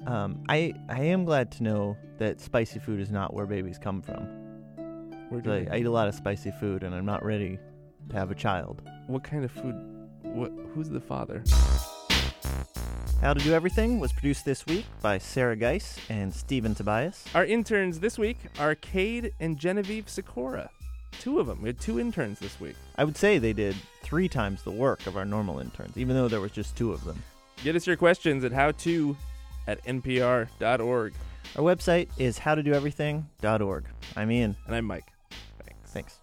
Um, 0.07 0.43
I 0.49 0.75
I 0.89 1.03
am 1.03 1.25
glad 1.25 1.53
to 1.53 1.63
know 1.63 1.97
that 2.19 2.41
spicy 2.41 2.79
food 2.79 3.01
is 3.01 3.11
not 3.11 3.35
where 3.35 3.47
babies 3.47 3.79
come 3.79 4.03
from. 4.03 4.27
Where 5.29 5.41
do 5.41 5.53
I, 5.53 5.67
I 5.71 5.79
eat 5.79 5.87
a 5.87 5.91
lot 5.91 6.09
of 6.09 6.15
spicy 6.15 6.51
food, 6.61 6.83
and 6.83 6.95
I'm 6.95 7.07
not 7.07 7.25
ready 7.25 7.59
to 8.09 8.17
have 8.17 8.31
a 8.31 8.35
child. 8.35 8.83
what 9.07 9.23
kind 9.23 9.45
of 9.45 9.51
food? 9.51 9.75
What? 10.23 10.53
Who's 10.75 10.89
the 10.89 11.01
father? 11.01 11.43
How 13.21 13.33
to 13.33 13.41
Do 13.41 13.53
Everything 13.55 14.01
was 14.01 14.13
produced 14.13 14.45
this 14.45 14.67
week 14.67 14.85
by 15.01 15.19
Sarah 15.19 15.57
Geiss 15.57 15.99
and 16.11 16.35
Stephen 16.35 16.75
Tobias. 16.75 17.25
Our 17.35 17.45
interns 17.45 18.01
this 18.01 18.19
week 18.19 18.39
are 18.59 18.75
Cade 18.75 19.33
and 19.39 19.57
Genevieve 19.57 20.09
Sikora. 20.09 20.71
Two 21.21 21.39
of 21.39 21.47
them. 21.47 21.63
We 21.63 21.69
had 21.69 21.81
two 21.81 22.01
interns 22.01 22.41
this 22.41 22.59
week. 22.59 22.75
I 22.97 23.05
would 23.05 23.17
say 23.17 23.39
they 23.39 23.53
did 23.53 23.77
three 24.03 24.29
times 24.29 24.63
the 24.65 24.73
work 24.73 25.07
of 25.07 25.17
our 25.17 25.25
normal 25.25 25.61
interns, 25.61 25.97
even 25.97 26.17
though 26.17 26.27
there 26.27 26.41
was 26.41 26.51
just 26.51 26.75
two 26.77 26.93
of 26.93 27.05
them. 27.05 27.23
Get 27.63 27.77
us 27.77 27.87
your 27.87 27.97
questions 27.97 28.43
at 28.43 28.51
howto 28.51 29.15
at 29.69 29.85
npr.org. 29.85 31.15
Our 31.57 31.63
website 31.63 32.09
is 32.19 32.39
howtodoeverything.org. 32.41 33.85
I'm 34.17 34.31
Ian. 34.33 34.57
And 34.67 34.75
I'm 34.75 34.85
Mike. 34.85 35.07
Thanks. 35.65 35.93
Thanks. 35.93 36.19